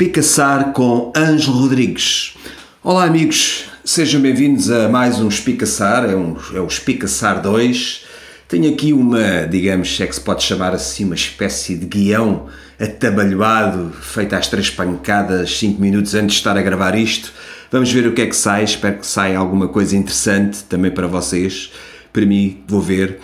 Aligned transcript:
Espicaçar 0.00 0.72
com 0.74 1.12
Ângelo 1.16 1.58
Rodrigues. 1.58 2.36
Olá, 2.84 3.02
amigos, 3.02 3.64
sejam 3.84 4.20
bem-vindos 4.20 4.70
a 4.70 4.88
mais 4.88 5.18
um 5.18 5.26
Espicaçar, 5.26 6.08
é, 6.08 6.14
um, 6.14 6.36
é 6.54 6.60
o 6.60 6.68
Espicaçar 6.68 7.42
2. 7.42 8.04
Tenho 8.46 8.72
aqui 8.72 8.92
uma, 8.92 9.44
digamos, 9.50 10.00
é 10.00 10.06
que 10.06 10.14
se 10.14 10.20
pode 10.20 10.44
chamar 10.44 10.72
assim, 10.72 11.04
uma 11.04 11.16
espécie 11.16 11.74
de 11.74 11.84
guião 11.84 12.46
atabalhoado, 12.78 13.92
feito 14.00 14.36
às 14.36 14.46
três 14.46 14.70
pancadas, 14.70 15.58
5 15.58 15.82
minutos 15.82 16.14
antes 16.14 16.34
de 16.34 16.38
estar 16.42 16.56
a 16.56 16.62
gravar 16.62 16.94
isto. 16.94 17.32
Vamos 17.68 17.90
ver 17.90 18.06
o 18.06 18.12
que 18.12 18.22
é 18.22 18.26
que 18.26 18.36
sai, 18.36 18.62
espero 18.62 18.98
que 18.98 19.06
saia 19.06 19.36
alguma 19.36 19.66
coisa 19.66 19.96
interessante 19.96 20.62
também 20.62 20.92
para 20.92 21.08
vocês. 21.08 21.72
Para 22.12 22.24
mim, 22.24 22.62
vou 22.68 22.80
ver. 22.80 23.18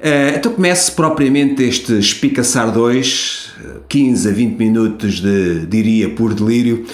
Uh, 0.00 0.34
então 0.34 0.52
comece 0.52 0.92
propriamente 0.92 1.62
este 1.62 1.98
Espicaçar 1.98 2.72
2, 2.72 3.52
15 3.86 4.28
a 4.28 4.32
20 4.32 4.56
minutos 4.56 5.20
de, 5.20 5.66
diria, 5.66 6.08
por 6.08 6.32
delírio, 6.32 6.86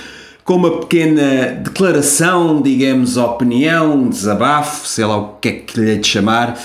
com 0.43 0.55
uma 0.55 0.81
pequena 0.81 1.53
declaração, 1.63 2.61
digamos, 2.61 3.17
opinião, 3.17 4.09
desabafo, 4.09 4.89
sei 4.89 5.05
lá 5.05 5.17
o 5.19 5.35
que 5.41 5.49
é 5.49 5.53
que 5.53 5.81
lhe 5.81 5.91
é 5.93 5.95
de 5.95 6.07
chamar, 6.07 6.59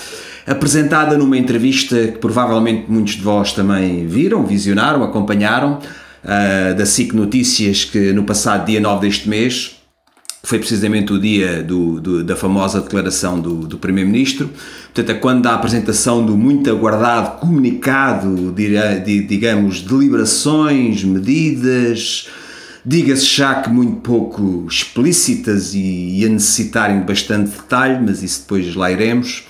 apresentada 0.44 1.16
numa 1.16 1.38
entrevista 1.38 2.08
que 2.08 2.18
provavelmente 2.18 2.86
muitos 2.88 3.14
de 3.14 3.22
vós 3.22 3.52
também 3.52 4.06
viram, 4.08 4.44
visionaram, 4.44 5.04
acompanharam, 5.04 5.78
uh, 6.24 6.74
da 6.74 6.84
SIC 6.84 7.12
Notícias, 7.12 7.84
que 7.84 8.12
no 8.12 8.24
passado 8.24 8.66
dia 8.66 8.80
9 8.80 9.06
deste 9.06 9.28
mês, 9.28 9.81
foi 10.44 10.58
precisamente 10.58 11.12
o 11.12 11.20
dia 11.20 11.62
do, 11.62 12.00
do, 12.00 12.24
da 12.24 12.34
famosa 12.34 12.80
declaração 12.80 13.40
do, 13.40 13.66
do 13.66 13.78
Primeiro-Ministro, 13.78 14.50
portanto, 14.92 15.10
é 15.10 15.14
quando 15.14 15.42
da 15.42 15.54
apresentação 15.54 16.26
do 16.26 16.36
muito 16.36 16.68
aguardado 16.68 17.38
comunicado, 17.38 18.52
digamos, 18.52 19.82
deliberações, 19.82 21.04
medidas, 21.04 22.28
diga-se 22.84 23.24
já 23.24 23.54
que 23.62 23.70
muito 23.70 24.00
pouco 24.00 24.66
explícitas 24.68 25.74
e 25.74 26.24
a 26.26 26.28
necessitarem 26.28 26.98
de 26.98 27.06
bastante 27.06 27.50
detalhe, 27.50 28.04
mas 28.04 28.22
isso 28.22 28.40
depois 28.40 28.74
lá 28.74 28.90
iremos. 28.90 29.44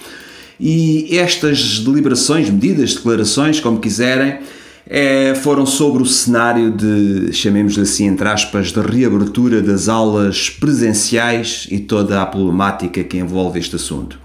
E 0.60 1.18
estas 1.18 1.78
deliberações, 1.78 2.50
medidas, 2.50 2.94
declarações, 2.94 3.58
como 3.58 3.80
quiserem, 3.80 4.40
é, 4.86 5.34
foram 5.34 5.64
sobre 5.64 6.02
o 6.02 6.06
cenário 6.06 6.70
de, 6.70 7.32
chamemos 7.32 7.78
assim, 7.78 8.06
entre 8.06 8.28
aspas, 8.28 8.72
de 8.72 8.80
reabertura 8.80 9.62
das 9.62 9.88
aulas 9.88 10.50
presenciais 10.50 11.66
e 11.70 11.78
toda 11.78 12.20
a 12.20 12.26
problemática 12.26 13.02
que 13.04 13.18
envolve 13.18 13.58
este 13.58 13.76
assunto. 13.76 14.18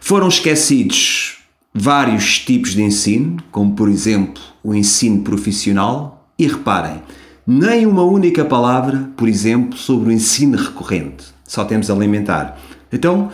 Foram 0.00 0.28
esquecidos 0.28 1.38
vários 1.72 2.38
tipos 2.38 2.74
de 2.74 2.82
ensino, 2.82 3.36
como 3.50 3.74
por 3.74 3.88
exemplo 3.88 4.42
o 4.62 4.74
ensino 4.74 5.22
profissional, 5.22 6.28
e 6.38 6.46
reparem, 6.46 7.00
nem 7.46 7.86
uma 7.86 8.02
única 8.02 8.44
palavra, 8.44 9.10
por 9.16 9.28
exemplo, 9.28 9.78
sobre 9.78 10.08
o 10.08 10.12
ensino 10.12 10.56
recorrente. 10.56 11.24
Só 11.46 11.64
temos 11.64 11.90
alimentar. 11.90 12.58
Então, 12.92 13.30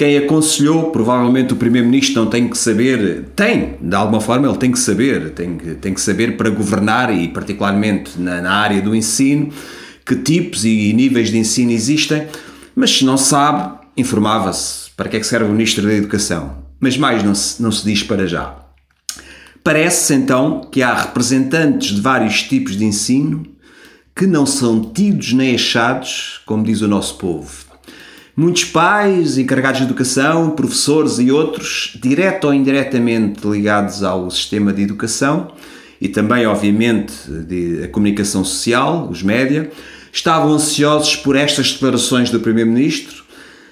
quem 0.00 0.16
aconselhou, 0.16 0.90
provavelmente 0.92 1.52
o 1.52 1.56
Primeiro-Ministro 1.56 2.24
não 2.24 2.30
tem 2.30 2.48
que 2.48 2.56
saber, 2.56 3.26
tem, 3.36 3.74
de 3.78 3.94
alguma 3.94 4.18
forma 4.18 4.48
ele 4.48 4.56
tem 4.56 4.72
que 4.72 4.78
saber, 4.78 5.28
tem 5.32 5.58
que, 5.58 5.74
tem 5.74 5.92
que 5.92 6.00
saber 6.00 6.38
para 6.38 6.48
governar 6.48 7.14
e 7.14 7.28
particularmente 7.28 8.18
na, 8.18 8.40
na 8.40 8.50
área 8.50 8.80
do 8.80 8.96
ensino, 8.96 9.52
que 10.06 10.16
tipos 10.16 10.64
e 10.64 10.90
níveis 10.94 11.28
de 11.28 11.36
ensino 11.36 11.70
existem, 11.70 12.26
mas 12.74 12.96
se 12.96 13.04
não 13.04 13.18
sabe, 13.18 13.78
informava-se 13.94 14.88
para 14.96 15.06
que 15.06 15.18
é 15.18 15.20
que 15.20 15.26
serve 15.26 15.50
o 15.50 15.52
Ministro 15.52 15.86
da 15.86 15.92
Educação. 15.92 16.64
Mas 16.80 16.96
mais 16.96 17.22
não 17.22 17.34
se, 17.34 17.62
não 17.62 17.70
se 17.70 17.84
diz 17.84 18.02
para 18.02 18.26
já. 18.26 18.56
Parece 19.62 20.14
então 20.14 20.62
que 20.72 20.82
há 20.82 20.94
representantes 20.94 21.94
de 21.94 22.00
vários 22.00 22.44
tipos 22.44 22.74
de 22.74 22.86
ensino 22.86 23.42
que 24.16 24.26
não 24.26 24.46
são 24.46 24.80
tidos 24.80 25.34
nem 25.34 25.54
achados, 25.54 26.40
como 26.46 26.64
diz 26.64 26.80
o 26.80 26.88
nosso 26.88 27.18
povo. 27.18 27.69
Muitos 28.40 28.64
pais, 28.64 29.36
encarregados 29.36 29.80
de 29.80 29.84
educação, 29.84 30.52
professores 30.52 31.18
e 31.18 31.30
outros, 31.30 31.92
direto 32.00 32.46
ou 32.46 32.54
indiretamente 32.54 33.46
ligados 33.46 34.02
ao 34.02 34.30
sistema 34.30 34.72
de 34.72 34.80
educação 34.80 35.52
e 36.00 36.08
também, 36.08 36.46
obviamente, 36.46 37.12
de, 37.30 37.82
a 37.84 37.88
comunicação 37.88 38.42
social, 38.42 39.10
os 39.10 39.22
média, 39.22 39.70
estavam 40.10 40.54
ansiosos 40.54 41.16
por 41.16 41.36
estas 41.36 41.72
declarações 41.72 42.30
do 42.30 42.40
Primeiro-Ministro, 42.40 43.24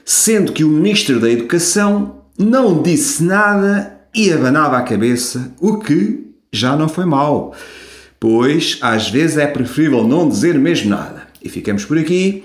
sendo 0.04 0.52
que 0.52 0.64
o 0.64 0.68
Ministro 0.68 1.18
da 1.18 1.30
Educação 1.30 2.16
não 2.38 2.82
disse 2.82 3.24
nada 3.24 3.98
e 4.14 4.30
abanava 4.30 4.76
a 4.76 4.82
cabeça, 4.82 5.50
o 5.58 5.78
que 5.78 6.26
já 6.52 6.76
não 6.76 6.90
foi 6.90 7.06
mal, 7.06 7.54
pois 8.20 8.76
às 8.82 9.08
vezes 9.08 9.38
é 9.38 9.46
preferível 9.46 10.06
não 10.06 10.28
dizer 10.28 10.58
mesmo 10.58 10.90
nada. 10.90 11.26
E 11.42 11.48
ficamos 11.48 11.86
por 11.86 11.96
aqui. 11.96 12.44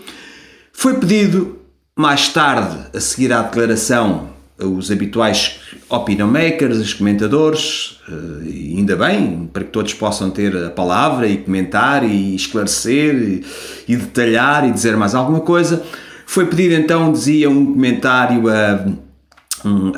Foi 0.72 0.94
pedido 0.94 1.63
mais 1.96 2.30
tarde, 2.30 2.78
a 2.94 3.00
seguir 3.00 3.32
à 3.32 3.42
declaração, 3.44 4.30
os 4.58 4.92
habituais 4.92 5.60
opinion 5.90 6.28
makers, 6.28 6.78
os 6.78 6.94
comentadores, 6.94 8.00
eh, 8.08 8.78
ainda 8.78 8.96
bem, 8.96 9.50
para 9.52 9.64
que 9.64 9.72
todos 9.72 9.94
possam 9.94 10.30
ter 10.30 10.56
a 10.56 10.70
palavra 10.70 11.28
e 11.28 11.38
comentar 11.38 12.04
e 12.04 12.36
esclarecer 12.36 13.16
e, 13.16 13.46
e 13.88 13.96
detalhar 13.96 14.68
e 14.68 14.72
dizer 14.72 14.96
mais 14.98 15.14
alguma 15.14 15.42
coisa. 15.42 15.84
Foi 16.26 16.46
pedido 16.48 16.74
então, 16.74 17.12
dizia 17.12 17.50
um 17.50 17.74
comentário 17.74 18.50
a, 18.50 18.86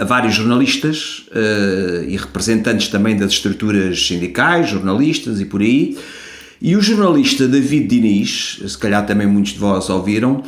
a 0.02 0.04
vários 0.04 0.34
jornalistas 0.36 1.28
uh, 1.32 2.04
e 2.08 2.18
representantes 2.18 2.90
também 2.90 3.16
das 3.16 3.32
estruturas 3.32 4.06
sindicais, 4.06 4.70
jornalistas 4.70 5.40
e 5.40 5.46
por 5.46 5.62
aí. 5.62 5.98
E 6.62 6.76
o 6.76 6.82
jornalista 6.82 7.48
David 7.48 7.88
Diniz, 7.88 8.62
se 8.68 8.78
calhar 8.78 9.06
também 9.06 9.28
muitos 9.28 9.54
de 9.54 9.60
vós 9.60 9.90
ouviram, 9.90 10.44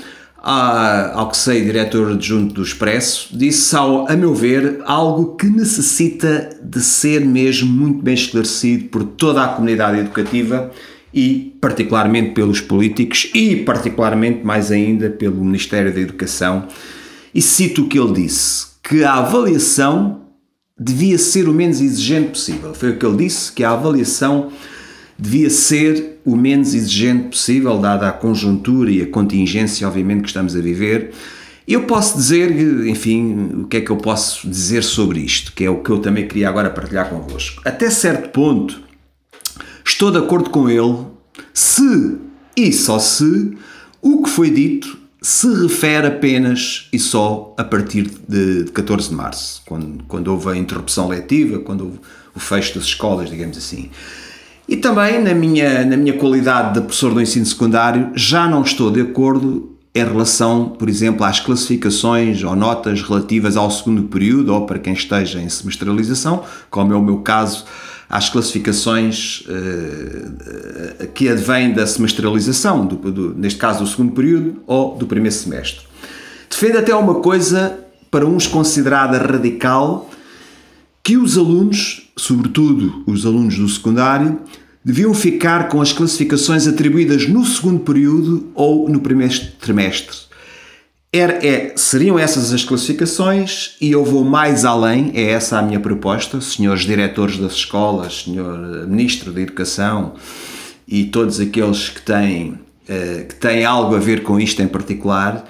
ao 0.49 1.29
que 1.29 1.35
sei, 1.35 1.65
diretor 1.65 2.13
adjunto 2.13 2.53
do 2.53 2.63
Expresso, 2.63 3.29
disse, 3.37 3.75
ao, 3.75 4.09
a 4.09 4.15
meu 4.15 4.33
ver, 4.33 4.79
algo 4.85 5.35
que 5.35 5.45
necessita 5.47 6.49
de 6.63 6.81
ser 6.81 7.25
mesmo 7.25 7.69
muito 7.69 8.01
bem 8.01 8.13
esclarecido 8.13 8.85
por 8.85 9.03
toda 9.03 9.43
a 9.43 9.47
comunidade 9.49 9.99
educativa 9.99 10.71
e, 11.13 11.53
particularmente, 11.59 12.31
pelos 12.31 12.61
políticos 12.61 13.29
e, 13.33 13.57
particularmente, 13.57 14.45
mais 14.45 14.71
ainda, 14.71 15.09
pelo 15.09 15.43
Ministério 15.43 15.93
da 15.93 15.99
Educação. 15.99 16.65
E 17.35 17.41
cito 17.41 17.83
o 17.83 17.87
que 17.89 17.99
ele 17.99 18.13
disse: 18.13 18.67
que 18.81 19.03
a 19.03 19.15
avaliação 19.15 20.21
devia 20.79 21.17
ser 21.17 21.49
o 21.49 21.53
menos 21.53 21.81
exigente 21.81 22.29
possível. 22.29 22.73
Foi 22.73 22.91
o 22.91 22.97
que 22.97 23.05
ele 23.05 23.17
disse, 23.17 23.51
que 23.51 23.65
a 23.65 23.71
avaliação 23.71 24.49
devia 25.17 25.49
ser 25.49 26.19
o 26.23 26.35
menos 26.35 26.73
exigente 26.73 27.29
possível, 27.29 27.77
dada 27.77 28.07
a 28.07 28.11
conjuntura 28.11 28.91
e 28.91 29.01
a 29.01 29.07
contingência, 29.07 29.87
obviamente, 29.87 30.21
que 30.21 30.27
estamos 30.27 30.55
a 30.55 30.59
viver. 30.59 31.11
Eu 31.67 31.83
posso 31.83 32.15
dizer, 32.17 32.51
enfim, 32.87 33.61
o 33.61 33.67
que 33.67 33.77
é 33.77 33.81
que 33.81 33.89
eu 33.89 33.97
posso 33.97 34.47
dizer 34.47 34.83
sobre 34.83 35.19
isto, 35.19 35.51
que 35.53 35.65
é 35.65 35.69
o 35.69 35.81
que 35.81 35.89
eu 35.89 35.99
também 35.99 36.27
queria 36.27 36.47
agora 36.47 36.69
partilhar 36.69 37.09
convosco. 37.09 37.61
Até 37.65 37.89
certo 37.89 38.29
ponto, 38.29 38.81
estou 39.85 40.11
de 40.11 40.17
acordo 40.17 40.49
com 40.49 40.69
ele 40.69 41.05
se 41.53 42.17
e 42.55 42.71
só 42.71 42.99
se 42.99 43.57
o 44.01 44.23
que 44.23 44.29
foi 44.29 44.49
dito 44.49 44.97
se 45.21 45.47
refere 45.61 46.07
apenas 46.07 46.87
e 46.93 46.99
só 46.99 47.53
a 47.57 47.63
partir 47.63 48.09
de 48.27 48.65
14 48.71 49.09
de 49.09 49.15
março, 49.15 49.61
quando, 49.65 50.03
quando 50.05 50.27
houve 50.29 50.49
a 50.49 50.55
interrupção 50.55 51.09
letiva, 51.09 51.59
quando 51.59 51.85
houve 51.85 51.99
o 52.33 52.39
fecho 52.39 52.75
das 52.75 52.85
escolas, 52.85 53.29
digamos 53.29 53.57
assim. 53.57 53.89
E 54.67 54.75
também, 54.75 55.23
na 55.23 55.33
minha, 55.33 55.85
na 55.85 55.95
minha 55.95 56.13
qualidade 56.13 56.73
de 56.73 56.81
professor 56.81 57.13
do 57.13 57.21
ensino 57.21 57.45
secundário, 57.45 58.11
já 58.13 58.47
não 58.47 58.61
estou 58.61 58.91
de 58.91 59.01
acordo 59.01 59.77
em 59.95 60.03
relação, 60.03 60.69
por 60.69 60.89
exemplo, 60.89 61.23
às 61.25 61.39
classificações 61.39 62.43
ou 62.43 62.55
notas 62.55 63.01
relativas 63.01 63.57
ao 63.57 63.71
segundo 63.71 64.03
período 64.03 64.53
ou 64.53 64.65
para 64.65 64.77
quem 64.77 64.93
esteja 64.93 65.39
em 65.39 65.49
semestralização, 65.49 66.43
como 66.69 66.93
é 66.93 66.95
o 66.95 67.01
meu 67.01 67.19
caso, 67.19 67.65
às 68.09 68.29
classificações 68.29 69.43
uh, 69.47 71.07
que 71.13 71.27
advêm 71.27 71.73
da 71.73 71.87
semestralização, 71.87 72.85
do, 72.85 72.95
do, 73.11 73.33
neste 73.35 73.59
caso 73.59 73.83
do 73.83 73.89
segundo 73.89 74.11
período 74.13 74.61
ou 74.67 74.95
do 74.95 75.07
primeiro 75.07 75.35
semestre. 75.35 75.85
Defende 76.49 76.77
até 76.77 76.93
uma 76.95 77.15
coisa 77.15 77.79
para 78.11 78.25
uns 78.25 78.47
considerada 78.47 79.17
radical, 79.17 80.09
que 81.03 81.17
os 81.17 81.37
alunos, 81.37 82.06
sobretudo 82.17 83.03
os 83.05 83.25
alunos 83.25 83.57
do 83.57 83.69
secundário, 83.69 84.39
deviam 84.83 85.13
ficar 85.13 85.67
com 85.67 85.81
as 85.81 85.93
classificações 85.93 86.67
atribuídas 86.67 87.27
no 87.27 87.45
segundo 87.45 87.81
período 87.81 88.51
ou 88.55 88.89
no 88.89 88.99
primeiro 88.99 89.35
trimestre. 89.59 90.15
Era, 91.11 91.45
é, 91.45 91.73
seriam 91.75 92.19
essas 92.19 92.51
as 92.53 92.63
classificações 92.63 93.75
e 93.79 93.91
eu 93.91 94.03
vou 94.03 94.25
mais 94.25 94.65
além, 94.65 95.11
é 95.13 95.29
essa 95.31 95.57
a 95.57 95.61
minha 95.61 95.79
proposta, 95.79 96.41
senhores 96.41 96.83
diretores 96.83 97.37
das 97.37 97.53
escolas, 97.53 98.23
senhor 98.23 98.87
Ministro 98.87 99.31
da 99.31 99.41
Educação 99.41 100.15
e 100.87 101.05
todos 101.05 101.39
aqueles 101.39 101.89
que 101.89 102.01
têm, 102.01 102.59
eh, 102.87 103.25
que 103.27 103.35
têm 103.35 103.65
algo 103.65 103.95
a 103.95 103.99
ver 103.99 104.23
com 104.23 104.39
isto 104.39 104.61
em 104.61 104.67
particular, 104.67 105.45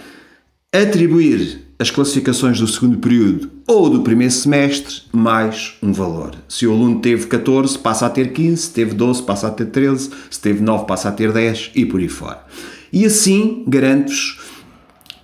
atribuir 0.71 1.61
as 1.79 1.91
classificações 1.91 2.59
do 2.59 2.67
segundo 2.67 2.97
período 2.97 3.56
ou 3.67 3.89
do 3.89 4.01
primeiro 4.01 4.33
semestre 4.33 5.01
mais 5.11 5.73
um 5.83 5.91
valor. 5.91 6.35
Se 6.47 6.65
o 6.65 6.71
aluno 6.71 7.01
teve 7.01 7.27
14, 7.27 7.77
passa 7.77 8.05
a 8.05 8.09
ter 8.09 8.31
15, 8.31 8.61
se 8.61 8.71
teve 8.71 8.95
12, 8.95 9.23
passa 9.23 9.47
a 9.47 9.51
ter 9.51 9.65
13, 9.65 10.09
se 10.31 10.39
teve 10.39 10.63
9, 10.63 10.85
passa 10.85 11.09
a 11.09 11.11
ter 11.11 11.33
10 11.33 11.71
e 11.75 11.85
por 11.85 11.99
aí 11.99 12.07
fora. 12.07 12.45
E 12.93 13.05
assim, 13.05 13.65
garanto-vos, 13.67 14.39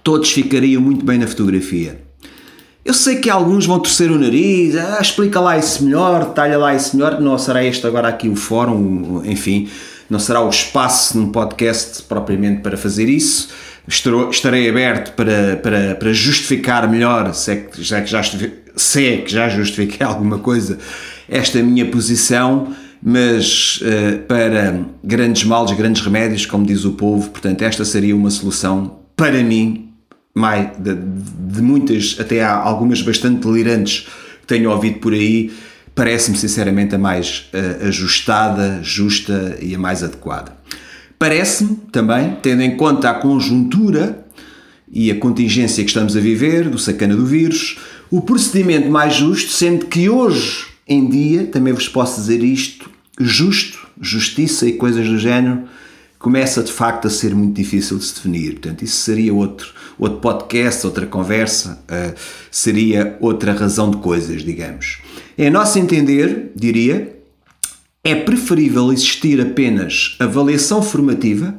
todos 0.04 0.30
ficariam 0.30 0.82
muito 0.82 1.06
bem 1.06 1.18
na 1.18 1.26
fotografia. 1.26 2.04
Eu 2.84 2.94
sei 2.94 3.16
que 3.16 3.30
alguns 3.30 3.66
vão 3.66 3.80
torcer 3.80 4.12
o 4.12 4.20
nariz, 4.20 4.76
ah, 4.76 5.00
explica 5.02 5.40
lá 5.40 5.58
isso 5.58 5.82
melhor, 5.86 6.26
detalha 6.26 6.58
lá 6.58 6.76
isso 6.76 6.98
melhor, 6.98 7.22
não 7.22 7.38
será 7.38 7.64
este 7.64 7.88
agora 7.88 8.10
aqui 8.10 8.28
o 8.28 8.36
fórum, 8.36 9.22
enfim, 9.24 9.70
não 10.10 10.20
será 10.20 10.42
o 10.42 10.50
espaço 10.50 11.18
num 11.18 11.32
podcast 11.32 12.04
propriamente 12.04 12.62
para 12.62 12.76
fazer 12.76 13.08
isso. 13.08 13.48
Estarei 13.88 14.70
aberto 14.70 15.14
para, 15.14 15.58
para, 15.58 15.96
para 15.96 16.14
justificar 16.14 16.90
melhor, 16.90 17.34
se 17.34 17.52
é 17.52 17.56
que 17.58 17.84
já, 17.84 18.04
já, 18.06 18.22
se 18.76 19.06
é 19.06 19.18
que 19.18 19.32
já 19.32 19.50
justifiquei 19.50 20.06
alguma 20.08 20.40
coisa, 20.40 20.78
esta 21.28 21.62
minha 21.62 21.86
posição, 21.86 22.74
mas 23.02 23.82
uh, 23.82 24.20
para 24.20 24.80
grandes 25.04 25.44
males, 25.44 25.72
grandes 25.74 26.02
remédios, 26.02 26.46
como 26.46 26.66
diz 26.66 26.86
o 26.86 26.94
povo, 26.94 27.30
portanto, 27.30 27.62
esta 27.62 27.84
seria 27.84 28.16
uma 28.16 28.30
solução 28.30 29.00
para 29.18 29.44
mim, 29.44 29.90
mais, 30.34 30.70
de, 30.78 30.96
de 30.96 31.62
muitas, 31.62 32.16
até 32.20 32.42
há 32.42 32.56
algumas 32.56 33.02
bastante 33.02 33.46
delirantes 33.46 34.08
que 34.42 34.48
tenho 34.48 34.72
ouvido 34.72 35.00
por 35.00 35.14
aí, 35.14 35.52
parece-me 35.94 36.38
sinceramente 36.38 36.96
a 36.96 36.98
mais 36.98 37.50
uh, 37.54 37.88
ajustada, 37.88 38.80
justa 38.82 39.58
e 39.62 39.76
a 39.76 39.80
mais 39.80 40.02
adequada. 40.02 40.54
Parece-me 41.24 41.78
também, 41.90 42.36
tendo 42.42 42.64
em 42.64 42.76
conta 42.76 43.10
a 43.10 43.14
conjuntura 43.14 44.26
e 44.92 45.10
a 45.10 45.18
contingência 45.18 45.82
que 45.82 45.90
estamos 45.90 46.18
a 46.18 46.20
viver, 46.20 46.68
do 46.68 46.78
sacana 46.78 47.16
do 47.16 47.26
vírus, 47.26 47.80
o 48.12 48.20
procedimento 48.20 48.90
mais 48.90 49.16
justo, 49.16 49.54
sendo 49.54 49.86
que 49.86 50.10
hoje 50.10 50.66
em 50.86 51.08
dia, 51.08 51.46
também 51.46 51.72
vos 51.72 51.88
posso 51.88 52.20
dizer 52.20 52.44
isto, 52.44 52.90
justo, 53.18 53.88
justiça 54.02 54.68
e 54.68 54.74
coisas 54.74 55.08
do 55.08 55.18
género, 55.18 55.64
começa 56.20 56.62
de 56.62 56.74
facto 56.74 57.08
a 57.08 57.10
ser 57.10 57.34
muito 57.34 57.56
difícil 57.56 57.98
de 57.98 58.04
se 58.04 58.16
definir. 58.16 58.60
Portanto, 58.60 58.84
isso 58.84 58.98
seria 58.98 59.34
outro, 59.34 59.74
outro 59.98 60.20
podcast, 60.20 60.86
outra 60.86 61.08
conversa, 61.08 61.82
uh, 61.84 62.14
seria 62.52 63.16
outra 63.22 63.54
razão 63.54 63.90
de 63.90 63.96
coisas, 63.96 64.44
digamos. 64.44 64.98
Em 65.38 65.50
nosso 65.50 65.80
entender, 65.80 66.52
diria, 66.54 67.13
é 68.04 68.14
preferível 68.16 68.92
existir 68.92 69.40
apenas 69.40 70.18
avaliação 70.20 70.82
formativa 70.82 71.56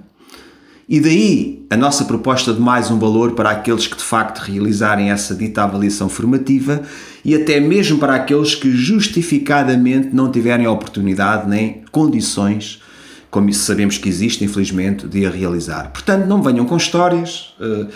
e 0.86 1.00
daí 1.00 1.64
a 1.70 1.76
nossa 1.76 2.04
proposta 2.04 2.52
de 2.52 2.60
mais 2.60 2.90
um 2.90 2.98
valor 2.98 3.32
para 3.32 3.50
aqueles 3.50 3.86
que 3.86 3.96
de 3.96 4.02
facto 4.02 4.40
realizarem 4.40 5.10
essa 5.10 5.34
dita 5.34 5.64
avaliação 5.64 6.06
formativa 6.10 6.82
e 7.24 7.34
até 7.34 7.58
mesmo 7.58 7.98
para 7.98 8.14
aqueles 8.14 8.54
que 8.54 8.70
justificadamente 8.70 10.14
não 10.14 10.30
tiverem 10.30 10.66
oportunidade 10.66 11.48
nem 11.48 11.82
condições 11.90 12.82
como 13.30 13.52
sabemos 13.52 13.98
que 13.98 14.08
existe, 14.08 14.44
infelizmente, 14.44 15.08
de 15.08 15.26
a 15.26 15.30
realizar. 15.30 15.90
Portanto, 15.90 16.24
não 16.24 16.40
venham 16.40 16.64
com 16.64 16.76
histórias, 16.76 17.52
uh, 17.58 17.88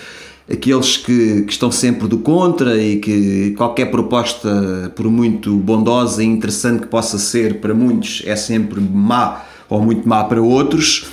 aqueles 0.51 0.97
que, 0.97 1.43
que, 1.43 1.53
estão 1.53 1.71
sempre 1.71 2.09
do 2.09 2.19
contra 2.19 2.77
e 2.77 2.97
que 2.97 3.55
qualquer 3.57 3.91
proposta, 3.91 4.93
por 4.97 5.11
muito 5.11 5.57
bondosa 5.57 6.23
e 6.23 6.27
interessante 6.27 6.83
que 6.83 6.87
possa 6.87 7.19
ser 7.19 7.61
para 7.61 7.75
muitos, 7.75 8.23
é 8.25 8.35
sempre 8.35 8.81
má 8.81 9.45
ou 9.69 9.83
muito 9.83 10.09
má 10.09 10.25
para 10.25 10.41
outros. 10.41 11.07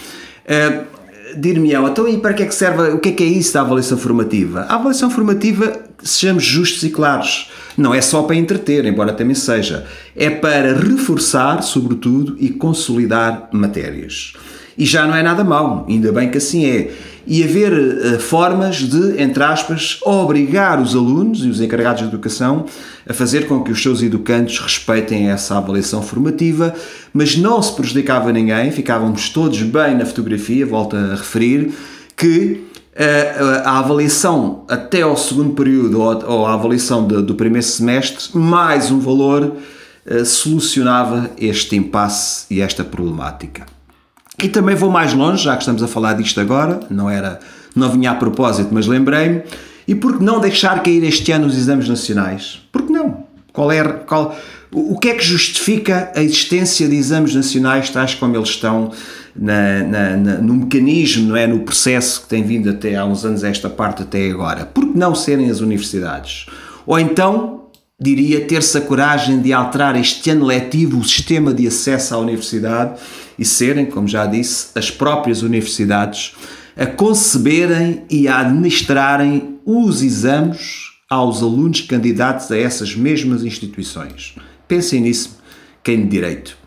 Uh, 0.45 0.95
Dir-me-ão, 1.37 1.85
então 1.87 2.07
e 2.07 2.17
para 2.17 2.33
que 2.33 2.43
é 2.43 2.45
que 2.45 2.55
serve, 2.55 2.93
o 2.93 2.99
que 2.99 3.09
é 3.09 3.11
que 3.11 3.23
é 3.23 3.27
isso 3.27 3.53
da 3.53 3.59
avaliação 3.59 3.97
formativa? 3.97 4.61
A 4.69 4.75
avaliação 4.75 5.09
formativa, 5.09 5.81
sejamos 6.01 6.45
justos 6.45 6.83
e 6.83 6.89
claros, 6.89 7.51
não 7.77 7.93
é 7.93 7.99
só 7.99 8.23
para 8.23 8.37
entreter, 8.37 8.85
embora 8.85 9.11
também 9.11 9.35
seja, 9.35 9.85
é 10.15 10.29
para 10.29 10.73
reforçar, 10.73 11.61
sobretudo, 11.61 12.37
e 12.39 12.49
consolidar 12.49 13.49
matérias. 13.51 14.33
E 14.77 14.85
já 14.85 15.05
não 15.05 15.15
é 15.15 15.23
nada 15.23 15.43
mau, 15.43 15.85
ainda 15.89 16.11
bem 16.11 16.29
que 16.29 16.37
assim 16.37 16.65
é. 16.65 16.91
E 17.27 17.43
haver 17.43 17.73
uh, 17.73 18.19
formas 18.19 18.77
de, 18.77 19.21
entre 19.21 19.43
aspas, 19.43 19.99
obrigar 20.03 20.81
os 20.81 20.95
alunos 20.95 21.43
e 21.43 21.49
os 21.49 21.59
encarregados 21.59 22.01
de 22.01 22.07
educação 22.07 22.65
a 23.07 23.13
fazer 23.13 23.47
com 23.47 23.63
que 23.63 23.71
os 23.71 23.81
seus 23.81 24.01
educantes 24.01 24.59
respeitem 24.59 25.29
essa 25.29 25.57
avaliação 25.57 26.01
formativa, 26.01 26.73
mas 27.13 27.35
não 27.35 27.61
se 27.61 27.73
prejudicava 27.73 28.31
ninguém, 28.31 28.71
ficávamos 28.71 29.29
todos 29.29 29.61
bem 29.61 29.95
na 29.95 30.05
fotografia, 30.05 30.65
volto 30.65 30.95
a 30.95 31.15
referir, 31.15 31.73
que 32.15 32.63
uh, 32.95 33.61
a 33.63 33.79
avaliação 33.79 34.63
até 34.67 35.01
ao 35.01 35.17
segundo 35.17 35.53
período 35.53 36.01
ou, 36.01 36.25
ou 36.25 36.45
a 36.45 36.53
avaliação 36.53 37.07
de, 37.07 37.21
do 37.21 37.35
primeiro 37.35 37.65
semestre, 37.65 38.37
mais 38.37 38.91
um 38.91 38.99
valor, 38.99 39.55
uh, 40.05 40.25
solucionava 40.25 41.29
este 41.37 41.75
impasse 41.75 42.45
e 42.49 42.61
esta 42.61 42.83
problemática. 42.83 43.65
E 44.41 44.49
também 44.49 44.75
vou 44.75 44.89
mais 44.89 45.13
longe, 45.13 45.43
já 45.43 45.53
que 45.55 45.61
estamos 45.61 45.81
a 45.81 45.87
falar 45.87 46.13
disto 46.13 46.39
agora, 46.39 46.81
não 46.89 47.09
era, 47.09 47.39
não 47.75 47.89
vinha 47.89 48.11
a 48.11 48.15
propósito, 48.15 48.69
mas 48.71 48.85
lembrei-me. 48.85 49.43
E 49.87 49.95
por 49.95 50.17
que 50.17 50.23
não 50.23 50.39
deixar 50.39 50.81
cair 50.83 51.03
este 51.03 51.31
ano 51.31 51.47
os 51.47 51.57
exames 51.57 51.87
nacionais? 51.87 52.61
Por 52.71 52.83
que 52.83 52.91
não? 52.91 53.23
Qual 53.53 53.71
é, 53.71 53.83
qual, 53.83 54.35
o 54.71 54.97
que 54.99 55.09
é 55.09 55.13
que 55.13 55.23
justifica 55.23 56.11
a 56.13 56.21
existência 56.21 56.87
de 56.89 56.95
exames 56.95 57.33
nacionais 57.33 57.89
tais 57.89 58.13
como 58.13 58.35
eles 58.35 58.49
estão 58.49 58.91
na, 59.35 59.83
na, 59.83 60.17
na, 60.17 60.33
no 60.39 60.55
mecanismo, 60.55 61.29
não 61.29 61.37
é? 61.37 61.47
no 61.47 61.59
processo 61.59 62.23
que 62.23 62.27
tem 62.27 62.43
vindo 62.43 62.69
até 62.69 62.95
há 62.95 63.05
uns 63.05 63.23
anos 63.23 63.43
esta 63.43 63.69
parte 63.69 64.01
até 64.01 64.29
agora? 64.29 64.65
Por 64.65 64.85
que 64.91 64.97
não 64.97 65.15
serem 65.15 65.49
as 65.49 65.61
universidades? 65.61 66.47
Ou 66.85 66.99
então, 66.99 67.61
diria, 67.99 68.41
ter-se 68.41 68.77
a 68.77 68.81
coragem 68.81 69.39
de 69.39 69.53
alterar 69.53 69.95
este 69.95 70.29
ano 70.29 70.45
letivo 70.45 70.99
o 70.99 71.03
sistema 71.03 71.53
de 71.53 71.67
acesso 71.67 72.13
à 72.13 72.17
universidade 72.17 72.99
e 73.37 73.45
serem, 73.45 73.85
como 73.85 74.07
já 74.07 74.25
disse, 74.25 74.67
as 74.75 74.89
próprias 74.89 75.41
universidades 75.41 76.33
a 76.77 76.85
conceberem 76.85 78.03
e 78.09 78.27
a 78.27 78.39
administrarem 78.39 79.59
os 79.65 80.01
exames 80.01 80.91
aos 81.09 81.41
alunos 81.41 81.81
candidatos 81.81 82.51
a 82.51 82.57
essas 82.57 82.95
mesmas 82.95 83.43
instituições. 83.43 84.35
Pensem 84.67 85.01
nisso, 85.01 85.39
quem 85.83 86.03
de 86.03 86.09
direito. 86.09 86.57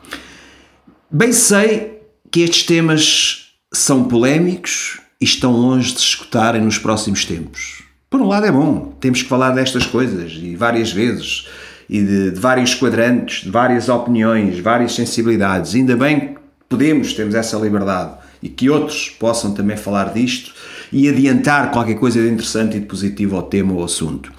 Bem 1.11 1.33
sei 1.33 2.01
que 2.31 2.41
estes 2.41 2.65
temas 2.65 3.49
são 3.73 4.05
polémicos 4.05 5.01
e 5.21 5.25
estão 5.25 5.53
longe 5.53 5.93
de 5.93 6.01
se 6.01 6.07
escutarem 6.07 6.63
nos 6.63 6.79
próximos 6.79 7.25
tempos. 7.25 7.83
Por 8.09 8.21
um 8.21 8.27
lado 8.27 8.47
é 8.47 8.53
bom, 8.53 8.97
temos 9.01 9.23
que 9.23 9.29
falar 9.29 9.51
destas 9.51 9.85
coisas 9.85 10.33
e 10.33 10.57
várias 10.57 10.91
vezes 10.91 11.47
e 11.89 12.03
de, 12.03 12.31
de 12.31 12.41
vários 12.41 12.75
quadrantes, 12.75 13.43
de 13.45 13.51
várias 13.51 13.89
opiniões, 13.89 14.59
várias 14.59 14.95
sensibilidades. 14.95 15.75
Ainda 15.75 15.97
bem 15.97 16.38
podemos, 16.69 17.13
temos 17.15 17.35
essa 17.35 17.57
liberdade 17.57 18.13
e 18.43 18.49
que 18.49 18.71
outros 18.71 19.09
possam 19.09 19.53
também 19.53 19.77
falar 19.77 20.13
disto 20.13 20.53
e 20.93 21.09
adiantar 21.09 21.71
qualquer 21.71 21.95
coisa 21.95 22.21
de 22.21 22.29
interessante 22.29 22.77
e 22.77 22.81
de 22.81 22.87
positivo 22.87 23.37
ao 23.37 23.43
tema 23.43 23.73
ou 23.73 23.85
assunto. 23.85 24.33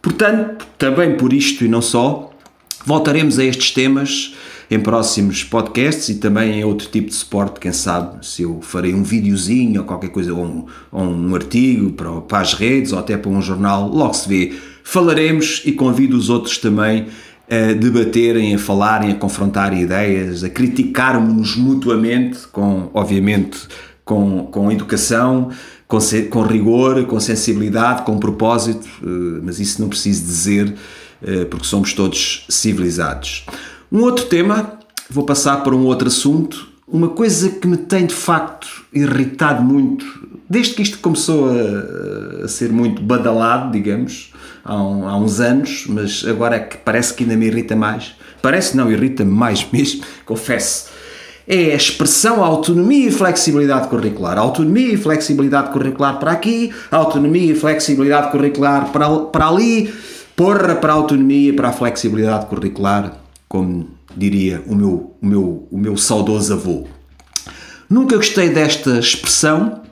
Portanto, 0.00 0.66
também 0.76 1.16
por 1.16 1.32
isto 1.32 1.64
e 1.64 1.68
não 1.68 1.80
só, 1.80 2.30
voltaremos 2.84 3.38
a 3.38 3.44
estes 3.44 3.70
temas 3.70 4.34
em 4.70 4.80
próximos 4.80 5.44
podcasts 5.44 6.08
e 6.08 6.16
também 6.16 6.60
em 6.60 6.64
outro 6.64 6.88
tipo 6.88 7.08
de 7.08 7.14
suporte, 7.14 7.60
quem 7.60 7.72
sabe 7.72 8.26
se 8.26 8.42
eu 8.42 8.60
farei 8.62 8.94
um 8.94 9.02
videozinho 9.02 9.82
ou 9.82 9.86
qualquer 9.86 10.08
coisa, 10.08 10.34
ou 10.34 10.44
um, 10.44 10.66
ou 10.90 11.02
um 11.04 11.34
artigo 11.34 11.92
para, 11.92 12.20
para 12.22 12.40
as 12.40 12.54
redes 12.54 12.92
ou 12.92 12.98
até 12.98 13.16
para 13.16 13.30
um 13.30 13.40
jornal, 13.40 13.88
logo 13.88 14.14
se 14.14 14.28
vê. 14.28 14.54
Falaremos 14.82 15.62
e 15.64 15.72
convido 15.72 16.16
os 16.16 16.28
outros 16.28 16.58
também 16.58 17.06
a 17.50 17.72
debaterem, 17.74 18.54
a 18.54 18.58
falarem, 18.58 19.12
a 19.12 19.14
confrontar 19.14 19.76
ideias, 19.76 20.42
a 20.42 20.48
criticarmos 20.48 21.56
mutuamente, 21.56 22.46
com, 22.48 22.90
obviamente, 22.94 23.58
com, 24.04 24.46
com 24.46 24.72
educação, 24.72 25.50
com, 25.86 25.98
com 26.30 26.42
rigor, 26.42 27.04
com 27.04 27.20
sensibilidade, 27.20 28.02
com 28.02 28.18
propósito, 28.18 28.88
eh, 29.02 29.40
mas 29.42 29.60
isso 29.60 29.80
não 29.80 29.88
preciso 29.88 30.24
dizer, 30.24 30.74
eh, 31.22 31.44
porque 31.44 31.66
somos 31.66 31.92
todos 31.92 32.46
civilizados. 32.48 33.44
Um 33.92 34.00
outro 34.00 34.24
tema, 34.26 34.78
vou 35.10 35.24
passar 35.24 35.62
para 35.62 35.74
um 35.74 35.84
outro 35.84 36.08
assunto, 36.08 36.68
uma 36.88 37.08
coisa 37.08 37.48
que 37.50 37.66
me 37.66 37.76
tem 37.76 38.06
de 38.06 38.14
facto 38.14 38.73
irritado 38.94 39.62
muito, 39.62 40.04
desde 40.48 40.74
que 40.74 40.82
isto 40.82 40.98
começou 40.98 41.50
a, 41.50 42.44
a 42.44 42.48
ser 42.48 42.70
muito 42.70 43.02
badalado, 43.02 43.72
digamos, 43.72 44.32
há, 44.64 44.74
um, 44.82 45.08
há, 45.08 45.16
uns 45.16 45.40
anos, 45.40 45.86
mas 45.88 46.24
agora 46.26 46.56
é 46.56 46.60
que 46.60 46.76
parece 46.78 47.14
que 47.14 47.24
ainda 47.24 47.36
me 47.36 47.46
irrita 47.46 47.74
mais. 47.74 48.14
Parece 48.40 48.76
não, 48.76 48.90
irrita-me 48.90 49.30
mais 49.30 49.66
mesmo, 49.72 50.02
confesso. 50.24 50.92
É 51.46 51.72
a 51.72 51.76
expressão 51.76 52.42
autonomia 52.42 53.08
e 53.08 53.10
flexibilidade 53.10 53.88
curricular. 53.88 54.38
Autonomia 54.38 54.94
e 54.94 54.96
flexibilidade 54.96 55.70
curricular 55.72 56.18
para 56.18 56.32
aqui, 56.32 56.72
autonomia 56.90 57.52
e 57.52 57.54
flexibilidade 57.54 58.30
curricular 58.30 58.90
para, 58.90 59.08
para 59.26 59.48
ali, 59.48 59.92
porra 60.34 60.74
para 60.74 60.92
a 60.92 60.96
autonomia 60.96 61.50
e 61.50 61.52
para 61.52 61.68
a 61.68 61.72
flexibilidade 61.72 62.46
curricular 62.46 63.24
como 63.54 63.88
diria 64.16 64.62
o 64.66 64.74
meu, 64.74 65.14
o 65.22 65.26
meu, 65.26 65.68
o 65.70 65.78
meu 65.78 65.96
saudoso 65.96 66.54
avô. 66.54 66.88
Nunca 67.88 68.16
gostei 68.16 68.48
desta 68.48 68.98
expressão 68.98 69.82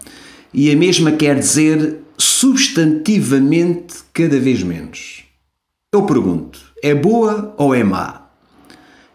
e 0.52 0.70
a 0.70 0.76
mesma 0.76 1.12
quer 1.12 1.38
dizer 1.38 1.98
substantivamente 2.16 3.96
cada 4.12 4.38
vez 4.38 4.62
menos. 4.62 5.24
Eu 5.92 6.02
pergunto: 6.02 6.60
é 6.82 6.94
boa 6.94 7.54
ou 7.58 7.74
é 7.74 7.84
má? 7.84 8.22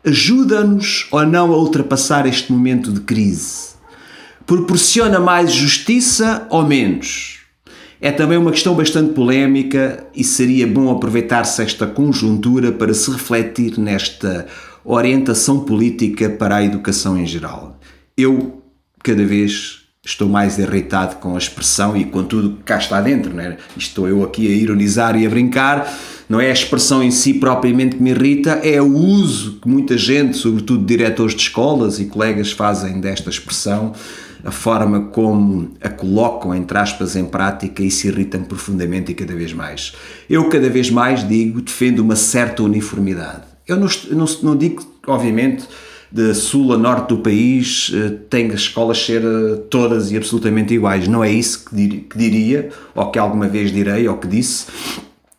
Ajuda-nos 0.05 1.07
ou 1.11 1.25
não 1.25 1.51
a 1.51 1.57
ultrapassar 1.57 2.25
este 2.25 2.51
momento 2.51 2.91
de 2.91 3.01
crise? 3.01 3.75
Proporciona 4.45 5.19
mais 5.19 5.51
justiça 5.51 6.47
ou 6.49 6.65
menos? 6.65 7.39
É 7.99 8.11
também 8.11 8.37
uma 8.37 8.51
questão 8.51 8.75
bastante 8.75 9.13
polémica 9.13 10.05
e 10.15 10.23
seria 10.23 10.67
bom 10.67 10.91
aproveitar-se 10.91 11.61
esta 11.63 11.87
conjuntura 11.87 12.71
para 12.71 12.93
se 12.93 13.09
refletir 13.11 13.79
nesta 13.79 14.45
orientação 14.85 15.61
política 15.61 16.29
para 16.29 16.57
a 16.57 16.63
educação 16.63 17.17
em 17.17 17.25
geral. 17.25 17.79
Eu, 18.15 18.56
cada 19.07 19.23
vez, 19.23 19.83
estou 20.05 20.27
mais 20.27 20.59
irritado 20.59 21.15
com 21.15 21.35
a 21.35 21.37
expressão 21.37 21.95
e 21.95 22.03
com 22.03 22.25
tudo 22.25 22.57
que 22.57 22.63
cá 22.63 22.77
está 22.77 22.99
dentro, 22.99 23.33
não 23.33 23.41
é? 23.41 23.57
Estou 23.77 24.05
eu 24.05 24.21
aqui 24.21 24.45
a 24.47 24.51
ironizar 24.51 25.17
e 25.17 25.25
a 25.25 25.29
brincar, 25.29 25.89
não 26.27 26.41
é 26.41 26.49
a 26.49 26.53
expressão 26.53 27.01
em 27.01 27.09
si 27.09 27.35
propriamente 27.35 27.95
que 27.95 28.03
me 28.03 28.09
irrita, 28.09 28.59
é 28.63 28.81
o 28.81 28.93
uso 28.93 29.59
que 29.61 29.69
muita 29.69 29.97
gente, 29.97 30.35
sobretudo 30.35 30.85
diretores 30.85 31.33
de 31.33 31.41
escolas 31.41 32.01
e 32.01 32.05
colegas, 32.05 32.51
fazem 32.51 32.99
desta 32.99 33.29
expressão 33.29 33.93
a 34.43 34.51
forma 34.51 35.05
como 35.05 35.71
a 35.81 35.87
colocam, 35.87 36.53
entre 36.53 36.77
aspas, 36.77 37.15
em 37.15 37.23
prática 37.23 37.81
e 37.81 37.89
se 37.89 38.09
irritam 38.09 38.43
profundamente 38.43 39.13
e 39.13 39.15
cada 39.15 39.33
vez 39.33 39.53
mais. 39.53 39.93
Eu, 40.29 40.49
cada 40.49 40.69
vez 40.69 40.89
mais, 40.89 41.25
digo, 41.25 41.61
defendo 41.61 41.99
uma 41.99 42.17
certa 42.17 42.61
uniformidade. 42.61 43.43
Eu 43.65 43.77
não, 43.77 43.87
não, 44.11 44.25
não 44.43 44.55
digo, 44.57 44.85
obviamente, 45.07 45.65
de 46.11 46.33
sul 46.33 46.73
a 46.73 46.77
norte 46.77 47.09
do 47.09 47.17
país 47.17 47.91
eh, 47.93 48.17
tem 48.29 48.47
as 48.47 48.61
escolas 48.61 48.97
ser 48.97 49.21
eh, 49.23 49.55
todas 49.69 50.11
e 50.11 50.17
absolutamente 50.17 50.73
iguais. 50.73 51.07
Não 51.07 51.23
é 51.23 51.31
isso 51.31 51.65
que 51.65 52.07
diria, 52.15 52.69
ou 52.95 53.11
que 53.11 53.19
alguma 53.19 53.47
vez 53.47 53.71
direi, 53.71 54.07
ou 54.07 54.17
que 54.17 54.27
disse. 54.27 54.65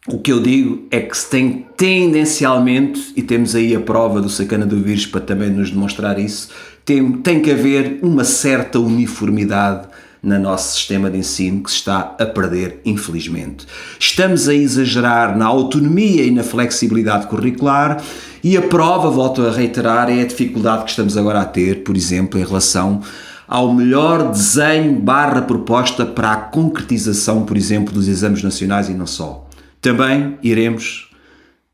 O 0.07 0.19
que 0.19 0.33
eu 0.33 0.41
digo 0.41 0.87
é 0.91 1.01
que 1.01 1.17
se 1.17 1.29
tem 1.29 1.67
tendencialmente, 1.77 3.13
e 3.17 3.23
temos 3.23 3.55
aí 3.55 3.75
a 3.75 3.81
prova 3.81 4.21
do 4.21 4.29
sacana 4.29 4.65
do 4.65 4.81
vírus 4.81 5.07
para 5.07 5.21
também 5.21 5.51
nos 5.51 5.71
demonstrar 5.71 6.19
isso, 6.19 6.49
tem, 6.85 7.13
tem 7.13 7.41
que 7.41 7.51
haver 7.51 7.99
uma 8.03 8.25
certa 8.25 8.79
uniformidade 8.81 9.88
no 10.23 10.39
nosso 10.39 10.75
sistema 10.75 11.11
de 11.11 11.19
ensino 11.19 11.63
que 11.63 11.71
se 11.71 11.77
está 11.77 12.17
a 12.19 12.27
perder, 12.27 12.81
infelizmente. 12.85 13.67
Estamos 13.99 14.49
a 14.49 14.55
exagerar 14.55 15.37
na 15.37 15.47
autonomia 15.47 16.25
e 16.25 16.31
na 16.31 16.43
flexibilidade 16.43 17.27
curricular 17.27 18.03
e 18.43 18.57
a 18.57 18.63
prova, 18.63 19.11
volto 19.11 19.43
a 19.47 19.53
reiterar, 19.53 20.11
é 20.11 20.23
a 20.23 20.27
dificuldade 20.27 20.85
que 20.85 20.91
estamos 20.91 21.17
agora 21.17 21.41
a 21.41 21.45
ter, 21.45 21.83
por 21.83 21.97
exemplo, 21.97 22.39
em 22.39 22.45
relação 22.45 23.03
ao 23.47 23.73
melhor 23.73 24.31
desenho 24.31 25.01
barra 25.01 25.43
proposta 25.43 26.05
para 26.05 26.33
a 26.33 26.37
concretização, 26.37 27.45
por 27.45 27.57
exemplo, 27.57 27.95
dos 27.95 28.07
exames 28.07 28.43
nacionais 28.43 28.89
e 28.89 28.95
não 28.95 29.07
só. 29.07 29.49
Também 29.81 30.39
iremos 30.43 31.11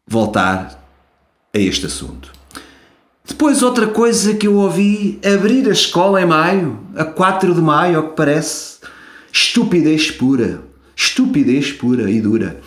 voltar 0.07 0.85
a 1.53 1.59
este 1.59 1.87
assunto. 1.87 2.34
Depois, 3.27 3.63
outra 3.63 3.87
coisa 3.87 4.35
que 4.35 4.47
eu 4.47 4.55
ouvi: 4.57 5.19
abrir 5.25 5.69
a 5.69 5.73
escola 5.73 6.21
em 6.21 6.27
maio, 6.27 6.79
a 6.95 7.05
4 7.05 7.55
de 7.55 7.61
maio, 7.61 7.99
ao 7.99 8.09
que 8.11 8.17
parece. 8.17 8.79
Estupidez 9.33 10.11
pura. 10.11 10.63
Estupidez 10.95 11.73
pura 11.73 12.11
e 12.11 12.21
dura. 12.21 12.61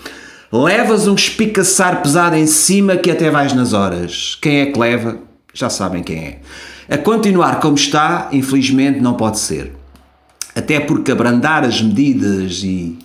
Levas 0.52 1.08
um 1.08 1.16
espicaçar 1.16 2.02
pesado 2.02 2.36
em 2.36 2.48
cima 2.48 2.98
que 2.98 3.12
até 3.12 3.30
vais 3.30 3.54
nas 3.54 3.74
horas. 3.74 4.38
Quem 4.42 4.62
é 4.62 4.66
que 4.68 4.80
leva? 4.80 5.20
Já 5.54 5.70
sabem 5.70 6.04
quem 6.04 6.18
é. 6.18 6.40
A 6.90 6.98
continuar 6.98 7.60
como 7.60 7.76
está, 7.76 8.30
infelizmente, 8.32 9.00
não 9.00 9.14
pode 9.14 9.40
ser. 9.40 9.74
Até 10.56 10.80
porque 10.80 11.12
abrandar 11.12 11.64
as 11.64 11.82
medidas 11.82 12.64
e 12.64 12.98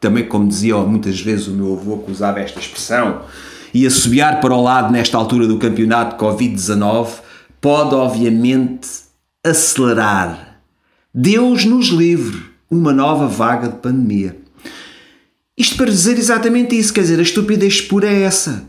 também, 0.00 0.24
como 0.24 0.48
dizia 0.48 0.76
muitas 0.78 1.20
vezes 1.20 1.46
o 1.48 1.52
meu 1.52 1.74
avô 1.74 1.98
que 1.98 2.10
usava 2.10 2.40
esta 2.40 2.58
expressão, 2.58 3.22
e 3.76 3.86
assobiar 3.86 4.40
para 4.40 4.54
o 4.54 4.62
lado 4.62 4.90
nesta 4.90 5.18
altura 5.18 5.46
do 5.46 5.58
campeonato 5.58 6.16
Covid-19 6.16 7.08
pode, 7.60 7.94
obviamente, 7.94 8.88
acelerar. 9.44 10.62
Deus 11.12 11.66
nos 11.66 11.88
livre 11.88 12.42
uma 12.70 12.90
nova 12.90 13.26
vaga 13.28 13.68
de 13.68 13.76
pandemia. 13.76 14.34
Isto 15.58 15.76
para 15.76 15.90
dizer 15.90 16.16
exatamente 16.16 16.74
isso, 16.74 16.90
quer 16.90 17.02
dizer, 17.02 17.18
a 17.18 17.22
estupidez 17.22 17.82
pura 17.82 18.08
é 18.08 18.22
essa. 18.22 18.64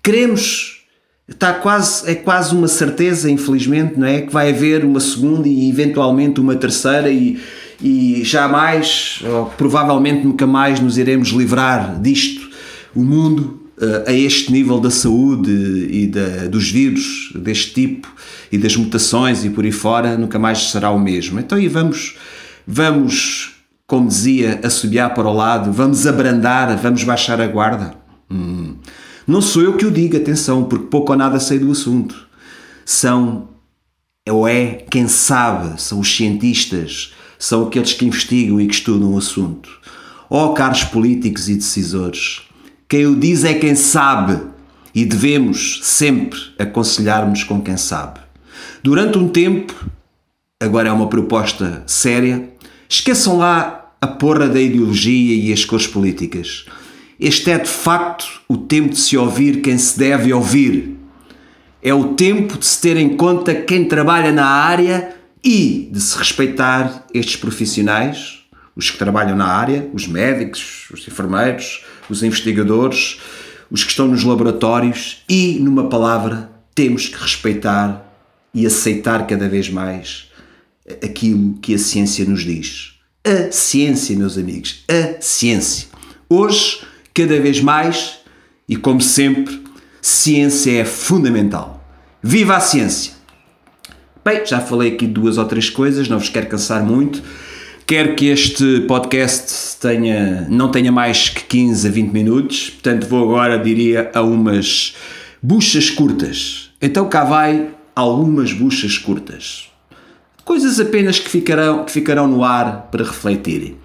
Queremos, 0.00 0.84
está 1.28 1.54
quase, 1.54 2.08
é 2.08 2.14
quase 2.14 2.54
uma 2.54 2.68
certeza, 2.68 3.28
infelizmente, 3.28 3.98
não 3.98 4.06
é? 4.06 4.20
Que 4.20 4.32
vai 4.32 4.50
haver 4.50 4.84
uma 4.84 5.00
segunda 5.00 5.48
e 5.48 5.68
eventualmente 5.68 6.40
uma 6.40 6.54
terceira 6.54 7.10
e, 7.10 7.40
e 7.80 8.22
jamais, 8.22 9.22
ou 9.24 9.46
provavelmente 9.46 10.24
nunca 10.24 10.46
mais, 10.46 10.78
nos 10.78 10.98
iremos 10.98 11.30
livrar 11.30 12.00
disto. 12.00 12.48
O 12.94 13.02
mundo 13.02 13.61
a 14.06 14.12
este 14.12 14.52
nível 14.52 14.78
da 14.78 14.90
saúde 14.90 15.50
e 15.90 16.06
da, 16.06 16.46
dos 16.48 16.70
vírus 16.70 17.32
deste 17.34 17.72
tipo 17.72 18.12
e 18.50 18.58
das 18.58 18.76
mutações 18.76 19.44
e 19.44 19.50
por 19.50 19.64
aí 19.64 19.72
fora 19.72 20.16
nunca 20.16 20.38
mais 20.38 20.70
será 20.70 20.90
o 20.90 20.98
mesmo. 20.98 21.40
Então 21.40 21.58
e 21.58 21.68
vamos, 21.68 22.16
vamos, 22.66 23.54
como 23.86 24.08
dizia, 24.08 24.60
assobiar 24.62 25.14
para 25.14 25.28
o 25.28 25.32
lado, 25.32 25.72
vamos 25.72 26.06
abrandar, 26.06 26.76
vamos 26.76 27.02
baixar 27.02 27.40
a 27.40 27.46
guarda. 27.46 27.94
Hum. 28.30 28.76
Não 29.26 29.40
sou 29.40 29.62
eu 29.62 29.76
que 29.76 29.86
o 29.86 29.90
digo, 29.90 30.16
atenção, 30.16 30.64
porque 30.64 30.86
pouco 30.86 31.12
ou 31.12 31.18
nada 31.18 31.38
sei 31.38 31.58
do 31.58 31.70
assunto. 31.70 32.28
São, 32.84 33.48
ou 34.28 34.46
é 34.46 34.84
quem 34.90 35.06
sabe, 35.06 35.80
são 35.80 36.00
os 36.00 36.14
cientistas, 36.14 37.14
são 37.38 37.66
aqueles 37.66 37.92
que 37.92 38.04
investigam 38.04 38.60
e 38.60 38.66
que 38.66 38.74
estudam 38.74 39.14
o 39.14 39.18
assunto. 39.18 39.70
Ó 40.28 40.46
oh, 40.46 40.54
caros 40.54 40.84
políticos 40.84 41.48
e 41.48 41.54
decisores, 41.54 42.42
quem 42.92 43.06
o 43.06 43.16
diz 43.16 43.42
é 43.42 43.54
quem 43.54 43.74
sabe 43.74 44.38
e 44.94 45.06
devemos 45.06 45.80
sempre 45.82 46.38
aconselhar-nos 46.58 47.42
com 47.42 47.58
quem 47.58 47.78
sabe. 47.78 48.20
Durante 48.82 49.16
um 49.16 49.30
tempo, 49.30 49.74
agora 50.62 50.90
é 50.90 50.92
uma 50.92 51.08
proposta 51.08 51.82
séria, 51.86 52.50
esqueçam 52.86 53.38
lá 53.38 53.94
a 53.98 54.06
porra 54.06 54.46
da 54.46 54.60
ideologia 54.60 55.34
e 55.34 55.50
as 55.50 55.64
cores 55.64 55.86
políticas. 55.86 56.66
Este 57.18 57.52
é 57.52 57.58
de 57.60 57.70
facto 57.70 58.26
o 58.46 58.58
tempo 58.58 58.90
de 58.90 59.00
se 59.00 59.16
ouvir 59.16 59.62
quem 59.62 59.78
se 59.78 59.98
deve 59.98 60.30
ouvir. 60.30 60.94
É 61.82 61.94
o 61.94 62.12
tempo 62.12 62.58
de 62.58 62.66
se 62.66 62.78
ter 62.78 62.98
em 62.98 63.16
conta 63.16 63.54
quem 63.54 63.86
trabalha 63.86 64.30
na 64.32 64.46
área 64.46 65.16
e 65.42 65.88
de 65.90 65.98
se 65.98 66.18
respeitar 66.18 67.06
estes 67.14 67.36
profissionais, 67.36 68.40
os 68.76 68.90
que 68.90 68.98
trabalham 68.98 69.34
na 69.34 69.46
área, 69.46 69.88
os 69.94 70.06
médicos, 70.06 70.88
os 70.92 71.08
enfermeiros, 71.08 71.82
os 72.12 72.22
investigadores, 72.22 73.18
os 73.70 73.82
que 73.82 73.90
estão 73.90 74.06
nos 74.06 74.22
laboratórios 74.22 75.22
e, 75.28 75.58
numa 75.60 75.88
palavra, 75.88 76.50
temos 76.74 77.08
que 77.08 77.16
respeitar 77.16 78.06
e 78.54 78.66
aceitar 78.66 79.26
cada 79.26 79.48
vez 79.48 79.68
mais 79.68 80.30
aquilo 81.02 81.54
que 81.60 81.74
a 81.74 81.78
ciência 81.78 82.24
nos 82.24 82.42
diz. 82.42 82.92
A 83.24 83.50
ciência, 83.50 84.16
meus 84.16 84.36
amigos, 84.36 84.84
a 84.88 85.20
ciência. 85.20 85.88
Hoje, 86.28 86.80
cada 87.14 87.40
vez 87.40 87.60
mais, 87.60 88.18
e 88.68 88.76
como 88.76 89.00
sempre, 89.00 89.62
ciência 90.00 90.72
é 90.72 90.84
fundamental. 90.84 91.82
Viva 92.22 92.56
a 92.56 92.60
ciência! 92.60 93.12
Bem, 94.24 94.46
já 94.46 94.60
falei 94.60 94.92
aqui 94.92 95.06
duas 95.06 95.36
ou 95.36 95.44
três 95.44 95.68
coisas, 95.68 96.08
não 96.08 96.18
vos 96.18 96.28
quero 96.28 96.46
cansar 96.46 96.84
muito. 96.84 97.22
Quero 97.86 98.14
que 98.14 98.26
este 98.26 98.80
podcast 98.82 99.76
tenha, 99.80 100.46
não 100.48 100.70
tenha 100.70 100.92
mais 100.92 101.28
que 101.28 101.44
15 101.44 101.88
a 101.88 101.90
20 101.90 102.12
minutos, 102.12 102.70
portanto 102.70 103.06
vou 103.08 103.24
agora, 103.24 103.58
diria, 103.58 104.10
a 104.14 104.22
umas 104.22 104.94
buchas 105.42 105.90
curtas. 105.90 106.70
Então 106.80 107.08
cá 107.08 107.24
vai 107.24 107.70
algumas 107.94 108.52
buchas 108.52 108.96
curtas. 108.98 109.68
Coisas 110.44 110.78
apenas 110.78 111.18
que 111.18 111.28
ficarão, 111.28 111.84
que 111.84 111.92
ficarão 111.92 112.28
no 112.28 112.44
ar 112.44 112.88
para 112.90 113.04
refletirem. 113.04 113.76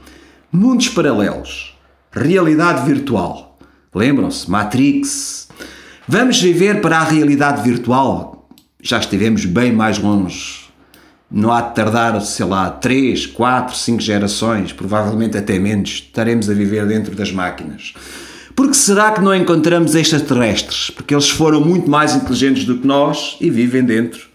Mundos 0.52 0.90
paralelos. 0.90 1.76
Realidade 2.12 2.86
virtual. 2.86 3.58
Lembram-se? 3.94 4.50
Matrix. 4.50 5.50
Vamos 6.08 6.40
viver 6.40 6.82
para 6.82 7.00
a 7.00 7.04
realidade 7.04 7.62
virtual? 7.64 8.48
Já 8.82 9.00
estivemos 9.00 9.44
bem 9.46 9.72
mais 9.74 9.98
longe 9.98 10.67
não 11.30 11.52
há 11.52 11.62
de 11.62 11.76
tardar, 11.76 12.20
sei 12.22 12.46
lá, 12.46 12.70
3, 12.70 13.26
4, 13.28 13.76
5 13.76 14.02
gerações, 14.02 14.72
provavelmente 14.72 15.38
até 15.38 15.60
menos, 15.60 15.90
estaremos 15.90 16.50
a 16.50 16.54
viver 16.54 16.86
dentro 16.88 17.16
das 17.16 17.32
máquinas. 17.32 17.94
Porque 18.56 18.74
será 18.74 19.12
que 19.12 19.22
não 19.22 19.36
encontramos 19.36 19.94
extraterrestres? 19.94 20.90
Porque 20.90 21.14
eles 21.14 21.30
foram 21.30 21.62
muito 21.62 21.90
mais 21.90 22.16
inteligentes 22.16 22.66
do 22.66 22.78
que 22.80 22.88
nós 22.88 23.38
e 23.40 23.50
vivem 23.50 23.84
dentro 23.84 24.28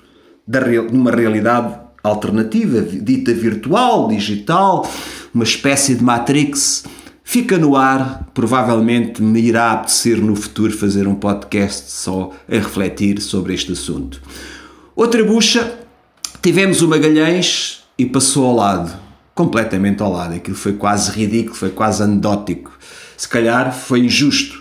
de 0.46 0.78
uma 0.92 1.10
realidade 1.10 1.74
alternativa, 2.04 2.82
dita 2.82 3.32
virtual, 3.32 4.08
digital, 4.08 4.88
uma 5.34 5.44
espécie 5.44 5.94
de 5.94 6.04
Matrix. 6.04 6.84
Fica 7.24 7.56
no 7.56 7.74
ar, 7.74 8.28
provavelmente 8.34 9.22
me 9.22 9.40
irá 9.40 9.72
apetecer 9.72 10.18
no 10.18 10.36
futuro 10.36 10.72
fazer 10.76 11.08
um 11.08 11.14
podcast 11.14 11.90
só 11.90 12.32
a 12.48 12.54
refletir 12.54 13.20
sobre 13.20 13.54
este 13.54 13.72
assunto. 13.72 14.20
Outra 14.94 15.24
bucha 15.24 15.81
Tivemos 16.42 16.82
o 16.82 16.88
Magalhães 16.88 17.84
e 17.96 18.04
passou 18.04 18.46
ao 18.46 18.56
lado, 18.56 18.92
completamente 19.32 20.02
ao 20.02 20.10
lado. 20.10 20.34
Aquilo 20.34 20.56
foi 20.56 20.72
quase 20.72 21.12
ridículo, 21.12 21.54
foi 21.54 21.70
quase 21.70 22.02
anedótico. 22.02 22.76
Se 23.16 23.28
calhar 23.28 23.72
foi 23.72 24.00
injusto. 24.00 24.60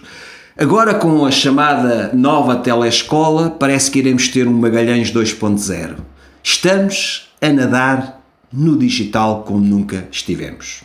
Agora, 0.56 0.94
com 0.94 1.26
a 1.26 1.32
chamada 1.32 2.12
nova 2.14 2.58
telescola, 2.58 3.50
parece 3.50 3.90
que 3.90 3.98
iremos 3.98 4.28
ter 4.28 4.48
um 4.48 4.54
Magalhães 4.54 5.12
2.0. 5.12 5.96
Estamos 6.44 7.32
a 7.42 7.50
nadar 7.50 8.22
no 8.54 8.78
digital 8.78 9.42
como 9.42 9.60
nunca 9.60 10.08
estivemos. 10.12 10.84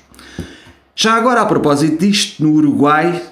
Já 0.95 1.13
agora, 1.13 1.43
a 1.43 1.47
propósito 1.47 1.99
disto, 1.99 2.43
no 2.43 2.53
Uruguai, 2.53 3.23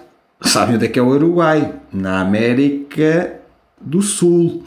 sabem 0.42 0.76
onde 0.76 0.85
é 0.85 0.88
que 0.88 0.99
é 0.99 1.02
o 1.02 1.09
Uruguai? 1.09 1.73
Na 1.90 2.21
América 2.21 3.40
do 3.80 4.02
Sul. 4.02 4.62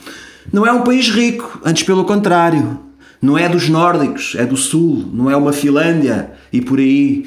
Não 0.52 0.66
é 0.66 0.72
um 0.72 0.82
país 0.82 1.10
rico, 1.10 1.62
antes 1.64 1.84
pelo 1.84 2.04
contrário. 2.04 2.87
Não 3.22 3.38
é 3.38 3.50
dos 3.50 3.68
nórdicos, 3.70 4.36
é 4.38 4.46
do 4.46 4.58
Sul. 4.58 5.10
Não 5.14 5.30
é 5.30 5.36
uma 5.36 5.54
Finlândia 5.54 6.32
e 6.52 6.62
por 6.62 6.80
aí. 6.80 7.26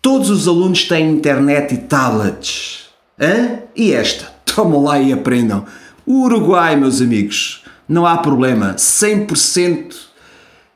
Todos 0.00 0.30
os 0.30 0.46
alunos 0.46 0.84
têm 0.84 1.10
internet 1.10 1.74
e 1.74 1.78
tablets. 1.78 2.86
Hã? 3.20 3.60
E 3.74 3.92
esta? 3.92 4.32
Tomam 4.44 4.82
lá 4.82 5.00
e 5.00 5.12
aprendam. 5.12 5.64
O 6.06 6.24
Uruguai, 6.24 6.76
meus 6.76 7.00
amigos, 7.00 7.64
não 7.88 8.06
há 8.06 8.18
problema. 8.18 8.74
100% 8.74 9.94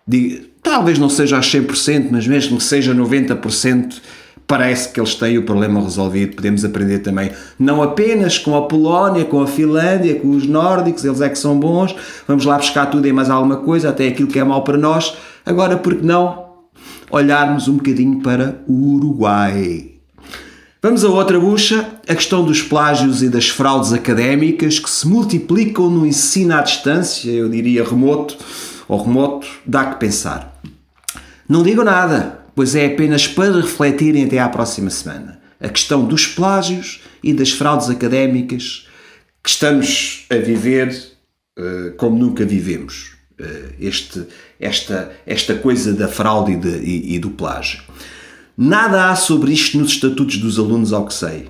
de, 0.07 0.49
talvez 0.63 0.99
não 0.99 1.09
seja 1.09 1.37
a 1.37 1.41
100%, 1.41 2.09
mas 2.11 2.27
mesmo 2.27 2.59
que 2.59 2.65
seja 2.65 2.95
90%, 2.95 4.01
parece 4.49 4.89
que 4.89 4.99
eles 4.99 5.15
têm 5.15 5.37
o 5.37 5.45
problema 5.45 5.81
resolvido. 5.81 6.35
Podemos 6.35 6.65
aprender 6.65 7.01
também, 7.01 7.31
não 7.59 7.83
apenas 7.83 8.39
com 8.39 8.57
a 8.57 8.63
Polónia, 8.67 9.27
com 9.27 9.43
a 9.43 9.47
Finlândia, 9.47 10.19
com 10.19 10.31
os 10.31 10.47
nórdicos, 10.47 11.05
eles 11.05 11.21
é 11.21 11.29
que 11.29 11.39
são 11.39 11.61
bons. 11.61 11.95
Vamos 12.27 12.47
lá 12.47 12.57
buscar 12.57 12.87
tudo 12.87 13.07
e 13.07 13.13
mais 13.13 13.29
alguma 13.29 13.59
coisa, 13.59 13.91
até 13.91 14.09
aquilo 14.09 14.27
que 14.27 14.39
é 14.39 14.45
mau 14.45 14.65
para 14.65 14.79
nós. 14.79 15.15
Agora, 15.45 15.77
por 15.77 15.95
que 15.95 16.05
não 16.05 16.49
olharmos 17.11 17.69
um 17.69 17.77
bocadinho 17.77 18.21
para 18.21 18.61
o 18.67 18.95
Uruguai? 18.97 19.91
Vamos 20.81 21.05
a 21.05 21.09
outra 21.09 21.39
bucha, 21.39 21.87
a 22.09 22.15
questão 22.15 22.45
dos 22.45 22.63
plágios 22.63 23.23
e 23.23 23.29
das 23.29 23.49
fraudes 23.49 23.93
académicas 23.93 24.79
que 24.79 24.89
se 24.89 25.07
multiplicam 25.07 25.91
no 25.91 26.07
ensino 26.07 26.55
à 26.55 26.63
distância, 26.63 27.31
eu 27.31 27.49
diria 27.49 27.85
remoto 27.85 28.37
ou 28.87 29.03
remoto, 29.03 29.47
dá 29.67 29.85
que 29.87 29.99
pensar. 29.99 30.59
Não 31.49 31.63
digo 31.63 31.83
nada, 31.83 32.39
pois 32.59 32.75
é 32.75 32.87
apenas 32.87 33.29
para 33.29 33.61
refletirem 33.61 34.25
até 34.25 34.41
à 34.41 34.49
próxima 34.49 34.91
semana. 34.91 35.41
A 35.61 35.69
questão 35.69 36.05
dos 36.05 36.27
plágios 36.27 37.01
e 37.23 37.33
das 37.33 37.53
fraudes 37.53 37.89
académicas 37.89 38.89
que 39.45 39.49
estamos 39.49 40.27
a 40.29 40.35
viver 40.35 40.89
uh, 41.57 41.93
como 41.97 42.19
nunca 42.19 42.45
vivemos. 42.45 43.13
Uh, 43.41 43.75
este, 43.79 44.27
esta, 44.59 45.13
esta 45.25 45.55
coisa 45.55 45.93
da 45.93 46.09
fraude 46.09 46.51
e, 46.51 46.57
de, 46.57 46.79
e, 46.79 47.15
e 47.15 47.19
do 47.21 47.31
plágio. 47.31 47.81
Nada 48.57 49.09
há 49.09 49.15
sobre 49.15 49.53
isto 49.53 49.79
nos 49.79 49.93
estatutos 49.93 50.39
dos 50.39 50.59
alunos, 50.59 50.93
ao 50.93 51.07
que 51.07 51.15
sei. 51.15 51.49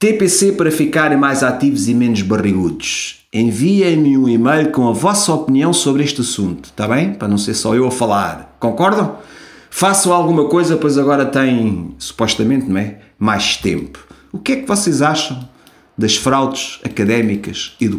TPC 0.00 0.54
para 0.54 0.72
ficarem 0.72 1.16
mais 1.16 1.44
ativos 1.44 1.86
e 1.86 1.94
menos 1.94 2.22
barrigudos. 2.22 3.28
Enviem-me 3.32 4.18
um 4.18 4.28
e-mail 4.28 4.72
com 4.72 4.88
a 4.88 4.92
vossa 4.92 5.32
opinião 5.32 5.72
sobre 5.72 6.02
este 6.02 6.20
assunto, 6.20 6.64
está 6.64 6.88
bem? 6.88 7.14
Para 7.14 7.28
não 7.28 7.38
ser 7.38 7.54
só 7.54 7.76
eu 7.76 7.86
a 7.86 7.92
falar. 7.92 8.56
Concordam? 8.58 9.29
Façam 9.70 10.12
alguma 10.12 10.46
coisa, 10.46 10.76
pois 10.76 10.98
agora 10.98 11.24
têm, 11.24 11.94
supostamente, 11.96 12.66
não 12.66 12.76
é? 12.76 12.98
Mais 13.18 13.56
tempo. 13.56 14.04
O 14.32 14.38
que 14.38 14.52
é 14.52 14.56
que 14.56 14.66
vocês 14.66 15.00
acham 15.00 15.48
das 15.96 16.16
fraudes 16.16 16.80
académicas 16.84 17.76
e 17.80 17.88
do, 17.88 17.98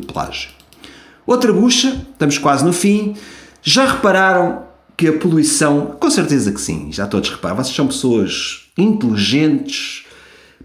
plágio? 0.00 0.50
Outra 1.26 1.52
bucha, 1.52 2.06
estamos 2.12 2.38
quase 2.38 2.64
no 2.64 2.72
fim. 2.72 3.16
Já 3.62 3.86
repararam 3.86 4.62
que 4.96 5.08
a 5.08 5.12
poluição, 5.12 5.96
com 6.00 6.10
certeza 6.10 6.52
que 6.52 6.60
sim, 6.60 6.90
já 6.92 7.06
todos 7.06 7.30
reparam, 7.30 7.56
vocês 7.56 7.74
são 7.74 7.86
pessoas 7.86 8.68
inteligentes, 8.78 10.06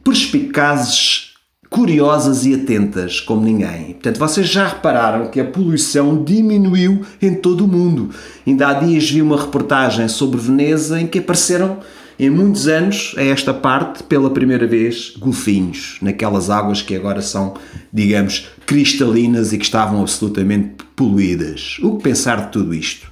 perspicazes 0.03 1.32
curiosas 1.73 2.45
e 2.45 2.53
atentas 2.53 3.19
como 3.19 3.41
ninguém. 3.41 3.93
Portanto, 3.93 4.19
vocês 4.19 4.47
já 4.47 4.67
repararam 4.67 5.31
que 5.31 5.39
a 5.39 5.43
poluição 5.43 6.23
diminuiu 6.23 7.01
em 7.19 7.33
todo 7.33 7.65
o 7.65 7.67
mundo. 7.67 8.11
Ainda 8.45 8.67
há 8.67 8.73
dias 8.73 9.09
vi 9.09 9.23
uma 9.23 9.41
reportagem 9.41 10.07
sobre 10.07 10.39
Veneza 10.39 11.01
em 11.01 11.07
que 11.07 11.17
apareceram 11.17 11.79
em 12.19 12.29
muitos 12.29 12.67
anos, 12.67 13.15
a 13.17 13.23
esta 13.23 13.51
parte, 13.51 14.03
pela 14.03 14.29
primeira 14.29 14.67
vez, 14.67 15.15
golfinhos, 15.17 15.97
naquelas 15.99 16.51
águas 16.51 16.83
que 16.83 16.95
agora 16.95 17.23
são, 17.23 17.55
digamos, 17.91 18.49
cristalinas 18.67 19.51
e 19.51 19.57
que 19.57 19.65
estavam 19.65 19.99
absolutamente 19.99 20.75
poluídas. 20.95 21.79
O 21.81 21.97
que 21.97 22.03
pensar 22.03 22.45
de 22.45 22.51
tudo 22.51 22.71
isto? 22.71 23.09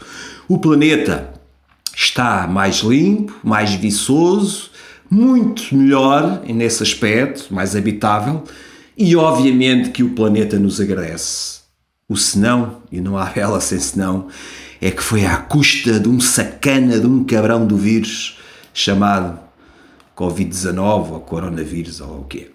O 0.48 0.60
planeta 0.60 1.34
está 1.96 2.46
mais 2.46 2.82
limpo, 2.82 3.36
mais 3.44 3.74
viçoso, 3.74 4.71
muito 5.12 5.76
melhor 5.76 6.42
nesse 6.48 6.82
aspecto, 6.82 7.54
mais 7.54 7.76
habitável, 7.76 8.46
e 8.98 9.14
obviamente 9.14 9.90
que 9.90 10.04
o 10.04 10.12
planeta 10.12 10.58
nos 10.58 10.80
agradece. 10.80 11.60
O 12.08 12.16
senão, 12.16 12.78
e 12.90 13.02
não 13.02 13.18
há 13.18 13.30
ela 13.36 13.60
sem 13.60 13.78
senão, 13.78 14.28
é 14.80 14.90
que 14.90 15.04
foi 15.04 15.26
à 15.26 15.36
custa 15.36 16.00
de 16.00 16.08
um 16.08 16.20
sacana, 16.22 16.98
de 16.98 17.06
um 17.06 17.26
cabrão 17.26 17.68
do 17.68 17.76
vírus 17.76 18.40
chamado 18.74 19.38
Covid-19 20.16 21.12
ou 21.12 21.20
coronavírus 21.20 22.00
ou 22.00 22.22
o 22.22 22.24
quê. 22.24 22.52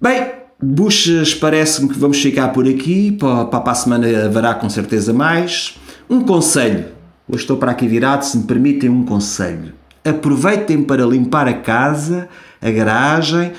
Bem, 0.00 0.32
buchas, 0.62 1.34
parece-me 1.34 1.90
que 1.90 1.98
vamos 1.98 2.20
ficar 2.20 2.48
por 2.48 2.66
aqui. 2.66 3.12
Para 3.12 3.70
a 3.70 3.74
semana 3.74 4.06
haverá 4.24 4.54
com 4.54 4.68
certeza 4.70 5.12
mais. 5.12 5.78
Um 6.08 6.22
conselho. 6.22 6.86
Hoje 7.28 7.42
estou 7.42 7.58
para 7.58 7.70
aqui 7.70 7.86
virado, 7.86 8.24
se 8.24 8.38
me 8.38 8.44
permitem 8.44 8.88
um 8.88 9.04
conselho 9.04 9.79
aproveitem 10.04 10.82
para 10.82 11.04
limpar 11.04 11.48
a 11.48 11.54
casa, 11.54 12.28
a 12.60 12.70
garagem, 12.70 13.52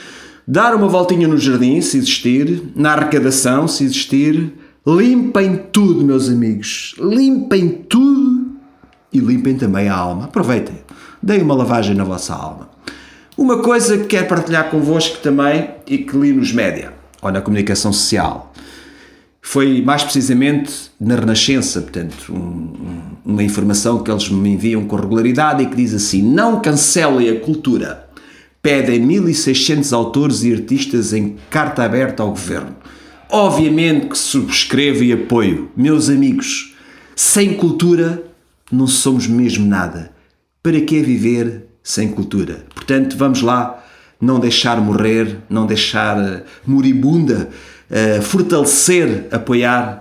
dar 0.48 0.76
uma 0.76 0.88
voltinha 0.88 1.28
no 1.28 1.38
jardim, 1.38 1.80
se 1.82 1.98
existir, 1.98 2.64
na 2.76 2.94
arrecadação, 2.94 3.68
se 3.68 3.84
existir. 3.84 4.54
Limpem 4.86 5.66
tudo, 5.72 6.04
meus 6.04 6.28
amigos. 6.30 6.96
Limpem 7.00 7.70
tudo 7.88 8.52
e 9.14 9.20
limpem 9.20 9.56
também 9.56 9.88
a 9.88 9.96
alma. 9.96 10.26
Aproveitem. 10.26 10.76
Deem 11.22 11.44
uma 11.44 11.56
lavagem 11.56 11.96
na 11.96 12.04
vossa 12.04 12.34
alma. 12.34 12.70
Uma 13.38 13.60
coisa 13.60 13.98
que 13.98 14.06
quero 14.06 14.28
partilhar 14.28 14.70
convosco 14.70 15.18
também 15.18 15.70
e 15.88 16.00
que 16.00 16.18
li 16.18 16.34
nos 16.34 16.52
média 16.52 16.94
ou 17.22 17.32
na 17.32 17.42
comunicação 17.42 17.94
social 17.94 18.52
foi 19.42 19.82
mais 19.82 20.04
precisamente 20.04 20.92
na 21.00 21.16
Renascença, 21.16 21.82
portanto, 21.82 22.32
um, 22.32 22.81
uma 23.26 23.44
informação 23.44 24.04
que 24.04 24.12
eles 24.12 24.30
me 24.30 24.50
enviam 24.50 24.86
com 24.86 24.96
regularidade 24.96 25.64
e 25.64 25.68
que 25.68 25.76
diz 25.76 25.94
assim: 25.94 26.22
Não 26.22 26.62
cancelem 26.62 27.30
a 27.30 27.40
cultura. 27.40 28.08
Pedem 28.62 29.02
1.600 29.08 29.92
autores 29.92 30.44
e 30.44 30.54
artistas 30.54 31.14
em 31.14 31.36
carta 31.50 31.84
aberta 31.84 32.22
ao 32.22 32.30
governo. 32.30 32.76
Obviamente 33.30 34.08
que 34.08 34.18
subscrevo 34.18 35.04
e 35.04 35.14
apoio. 35.14 35.72
Meus 35.76 36.10
amigos, 36.10 36.76
sem 37.16 37.54
cultura 37.54 38.24
não 38.72 38.88
somos 38.88 39.26
mesmo 39.28 39.66
nada. 39.66 40.12
Para 40.62 40.80
que 40.82 41.02
viver 41.02 41.66
sem 41.82 42.10
cultura? 42.10 42.66
Portanto, 42.74 43.18
vamos 43.18 43.42
lá, 43.42 43.84
não 44.20 44.40
deixar 44.40 44.80
morrer, 44.80 45.38
não 45.50 45.66
deixar 45.66 46.44
moribunda 46.66 47.50
uh, 47.90 48.22
fortalecer, 48.22 49.28
apoiar 49.32 50.01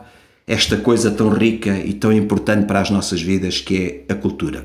esta 0.50 0.76
coisa 0.76 1.12
tão 1.12 1.28
rica 1.28 1.78
e 1.78 1.92
tão 1.92 2.12
importante 2.12 2.66
para 2.66 2.80
as 2.80 2.90
nossas 2.90 3.22
vidas 3.22 3.60
que 3.60 4.04
é 4.08 4.12
a 4.12 4.16
cultura. 4.16 4.64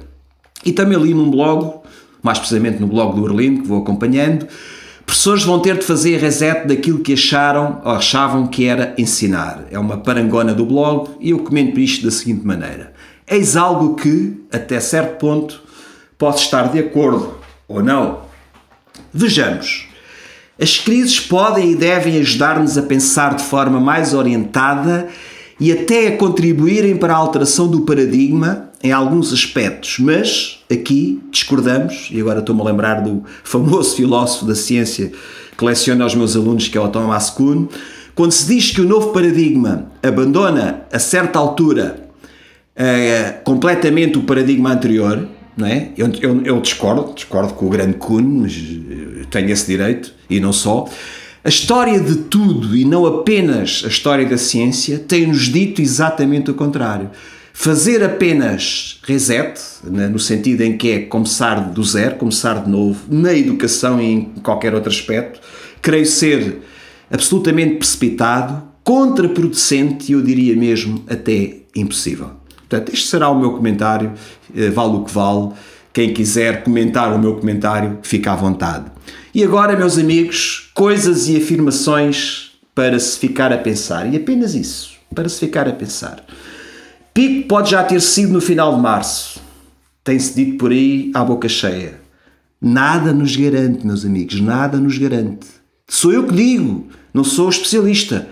E 0.65 0.71
também 0.71 0.97
li 0.97 1.13
num 1.13 1.29
blog, 1.29 1.79
mais 2.23 2.39
precisamente 2.39 2.81
no 2.81 2.87
blog 2.87 3.15
do 3.15 3.27
Erlindo, 3.27 3.61
que 3.61 3.67
vou 3.67 3.83
acompanhando, 3.83 4.47
professores 5.05 5.43
vão 5.43 5.59
ter 5.59 5.77
de 5.77 5.85
fazer 5.85 6.17
reset 6.17 6.65
daquilo 6.65 7.01
que 7.01 7.13
acharam 7.13 7.83
ou 7.85 7.91
achavam 7.91 8.47
que 8.47 8.65
era 8.65 8.95
ensinar. 8.97 9.67
É 9.69 9.77
uma 9.77 9.97
parangona 9.97 10.55
do 10.55 10.65
blog 10.65 11.11
e 11.19 11.29
eu 11.29 11.37
comento 11.37 11.79
isto 11.79 12.03
da 12.03 12.09
seguinte 12.09 12.43
maneira. 12.43 12.91
Eis 13.27 13.55
algo 13.55 13.93
que, 13.93 14.43
até 14.51 14.79
certo 14.79 15.19
ponto, 15.19 15.61
posso 16.17 16.45
estar 16.45 16.71
de 16.71 16.79
acordo 16.79 17.37
ou 17.67 17.83
não. 17.83 18.21
Vejamos. 19.13 19.87
As 20.59 20.79
crises 20.79 21.19
podem 21.19 21.73
e 21.73 21.75
devem 21.75 22.17
ajudar-nos 22.17 22.75
a 22.75 22.81
pensar 22.81 23.35
de 23.35 23.43
forma 23.43 23.79
mais 23.79 24.15
orientada 24.15 25.09
e 25.59 25.71
até 25.71 26.07
a 26.07 26.17
contribuírem 26.17 26.97
para 26.97 27.13
a 27.13 27.17
alteração 27.17 27.67
do 27.67 27.81
paradigma 27.81 28.69
em 28.83 28.91
alguns 28.91 29.33
aspectos, 29.33 29.97
mas 29.99 30.63
aqui 30.71 31.21
discordamos, 31.31 32.09
e 32.11 32.19
agora 32.19 32.39
estou-me 32.39 32.61
a 32.61 32.65
lembrar 32.65 33.01
do 33.01 33.23
famoso 33.43 33.95
filósofo 33.95 34.45
da 34.45 34.55
ciência 34.55 35.11
que 35.57 35.65
leciona 35.65 36.03
aos 36.03 36.13
meus 36.13 36.35
alunos, 36.35 36.67
que 36.67 36.77
é 36.77 36.81
o 36.81 36.89
Thomas 36.89 37.29
Kuhn, 37.29 37.67
quando 38.13 38.31
se 38.31 38.47
diz 38.47 38.71
que 38.71 38.81
o 38.81 38.85
novo 38.85 39.11
paradigma 39.11 39.91
abandona 40.03 40.85
a 40.91 40.99
certa 40.99 41.39
altura 41.39 42.09
uh, 42.77 43.43
completamente 43.43 44.17
o 44.17 44.23
paradigma 44.23 44.71
anterior, 44.71 45.27
não 45.57 45.67
é? 45.67 45.89
Eu, 45.97 46.11
eu, 46.21 46.41
eu, 46.43 46.61
discordo, 46.61 47.13
discordo 47.13 47.53
com 47.53 47.65
o 47.65 47.69
grande 47.69 47.93
Kuhn, 47.93 48.41
mas 48.41 48.53
eh, 48.53 49.25
tenho 49.29 49.49
esse 49.49 49.65
direito, 49.65 50.13
e 50.29 50.39
não 50.39 50.51
só. 50.51 50.85
A 51.45 51.49
história 51.49 51.99
de 51.99 52.15
tudo, 52.15 52.75
e 52.75 52.83
não 52.83 53.05
apenas 53.05 53.83
a 53.85 53.87
história 53.87 54.25
da 54.25 54.35
ciência, 54.35 54.97
tem-nos 54.97 55.43
dito 55.43 55.79
exatamente 55.79 56.49
o 56.49 56.55
contrário. 56.55 57.11
Fazer 57.53 58.03
apenas 58.03 58.99
reset, 59.03 59.61
né, 59.83 60.07
no 60.07 60.17
sentido 60.17 60.61
em 60.61 60.75
que 60.75 60.89
é 60.89 60.99
começar 61.01 61.69
do 61.69 61.83
zero, 61.83 62.15
começar 62.15 62.63
de 62.63 62.69
novo, 62.71 62.99
na 63.07 63.31
educação 63.31 64.01
e 64.01 64.05
em 64.05 64.23
qualquer 64.41 64.73
outro 64.73 64.89
aspecto, 64.89 65.39
creio 65.83 66.07
ser 66.07 66.61
absolutamente 67.11 67.75
precipitado, 67.75 68.63
contraproducente 68.83 70.11
e 70.11 70.13
eu 70.13 70.23
diria 70.23 70.55
mesmo 70.55 71.03
até 71.07 71.57
impossível. 71.75 72.31
Portanto, 72.57 72.91
este 72.91 73.07
será 73.07 73.29
o 73.29 73.39
meu 73.39 73.51
comentário, 73.51 74.13
eh, 74.57 74.71
vale 74.71 74.95
o 74.95 75.03
que 75.03 75.13
vale. 75.13 75.51
Quem 75.93 76.11
quiser 76.11 76.63
comentar 76.63 77.13
o 77.13 77.19
meu 77.19 77.35
comentário, 77.35 77.99
fica 78.01 78.33
à 78.33 78.35
vontade. 78.35 78.95
E 79.35 79.43
agora, 79.43 79.75
meus 79.75 79.97
amigos, 79.97 80.71
coisas 80.73 81.27
e 81.27 81.35
afirmações 81.35 82.51
para 82.73 82.97
se 82.97 83.19
ficar 83.19 83.51
a 83.51 83.57
pensar. 83.57 84.09
E 84.13 84.15
apenas 84.15 84.55
isso, 84.55 84.91
para 85.13 85.27
se 85.27 85.37
ficar 85.41 85.67
a 85.67 85.73
pensar. 85.73 86.23
Pico 87.13 87.45
pode 87.49 87.71
já 87.71 87.83
ter 87.83 87.99
sido 87.99 88.31
no 88.31 88.39
final 88.39 88.73
de 88.73 88.81
março. 88.81 89.41
Tem-se 90.05 90.33
dito 90.33 90.57
por 90.57 90.71
aí 90.71 91.11
à 91.13 91.21
boca 91.21 91.49
cheia. 91.49 91.99
Nada 92.61 93.11
nos 93.11 93.35
garante, 93.35 93.85
meus 93.85 94.05
amigos, 94.05 94.39
nada 94.39 94.77
nos 94.77 94.97
garante. 94.97 95.47
Sou 95.85 96.13
eu 96.13 96.23
que 96.23 96.33
digo, 96.33 96.87
não 97.13 97.25
sou 97.25 97.49
especialista. 97.49 98.29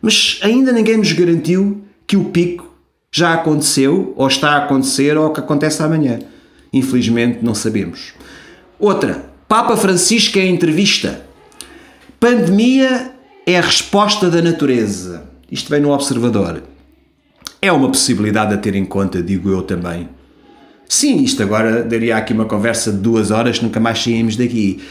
Mas 0.00 0.40
ainda 0.40 0.72
ninguém 0.72 0.96
nos 0.96 1.12
garantiu 1.12 1.82
que 2.06 2.16
o 2.16 2.30
pico 2.30 2.74
já 3.12 3.34
aconteceu, 3.34 4.14
ou 4.16 4.26
está 4.26 4.52
a 4.52 4.64
acontecer, 4.64 5.18
ou 5.18 5.30
que 5.34 5.40
acontece 5.40 5.82
amanhã. 5.82 6.18
Infelizmente 6.72 7.40
não 7.42 7.54
sabemos. 7.54 8.14
Outra, 8.78 9.35
Papa 9.48 9.76
Francisco 9.76 10.40
em 10.40 10.52
entrevista. 10.52 11.24
Pandemia 12.18 13.12
é 13.46 13.56
a 13.56 13.60
resposta 13.60 14.28
da 14.28 14.42
natureza. 14.42 15.22
Isto 15.50 15.70
vem 15.70 15.80
no 15.80 15.92
Observador. 15.92 16.64
É 17.62 17.70
uma 17.70 17.88
possibilidade 17.88 18.52
a 18.52 18.56
ter 18.56 18.74
em 18.74 18.84
conta, 18.84 19.22
digo 19.22 19.48
eu 19.48 19.62
também. 19.62 20.08
Sim, 20.88 21.22
isto 21.22 21.44
agora 21.44 21.84
daria 21.84 22.16
aqui 22.16 22.32
uma 22.32 22.44
conversa 22.46 22.90
de 22.90 22.98
duas 22.98 23.30
horas, 23.30 23.60
nunca 23.60 23.78
mais 23.78 24.02
saímos 24.02 24.36
daqui. 24.36 24.82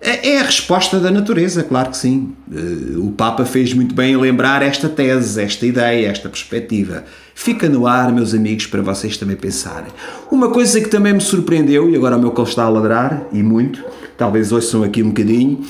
É, 0.00 0.34
é 0.34 0.40
a 0.40 0.44
resposta 0.44 1.00
da 1.00 1.10
natureza, 1.10 1.62
claro 1.62 1.90
que 1.90 1.96
sim. 1.96 2.34
Eh, 2.52 2.98
o 2.98 3.12
Papa 3.12 3.46
fez 3.46 3.72
muito 3.72 3.94
bem 3.94 4.12
em 4.12 4.16
lembrar 4.16 4.62
esta 4.62 4.88
tese, 4.88 5.42
esta 5.42 5.64
ideia, 5.64 6.08
esta 6.08 6.28
perspectiva. 6.28 7.04
Fica 7.34 7.68
no 7.68 7.86
ar, 7.86 8.12
meus 8.12 8.34
amigos, 8.34 8.66
para 8.66 8.82
vocês 8.82 9.16
também 9.16 9.36
pensarem. 9.36 9.90
Uma 10.30 10.50
coisa 10.50 10.80
que 10.80 10.88
também 10.88 11.14
me 11.14 11.20
surpreendeu, 11.20 11.90
e 11.90 11.96
agora 11.96 12.16
o 12.16 12.20
meu 12.20 12.30
cão 12.30 12.44
está 12.44 12.64
a 12.64 12.68
ladrar, 12.68 13.26
e 13.32 13.42
muito, 13.42 13.82
talvez 14.18 14.52
ouçam 14.52 14.82
aqui 14.82 15.02
um 15.02 15.08
bocadinho, 15.08 15.62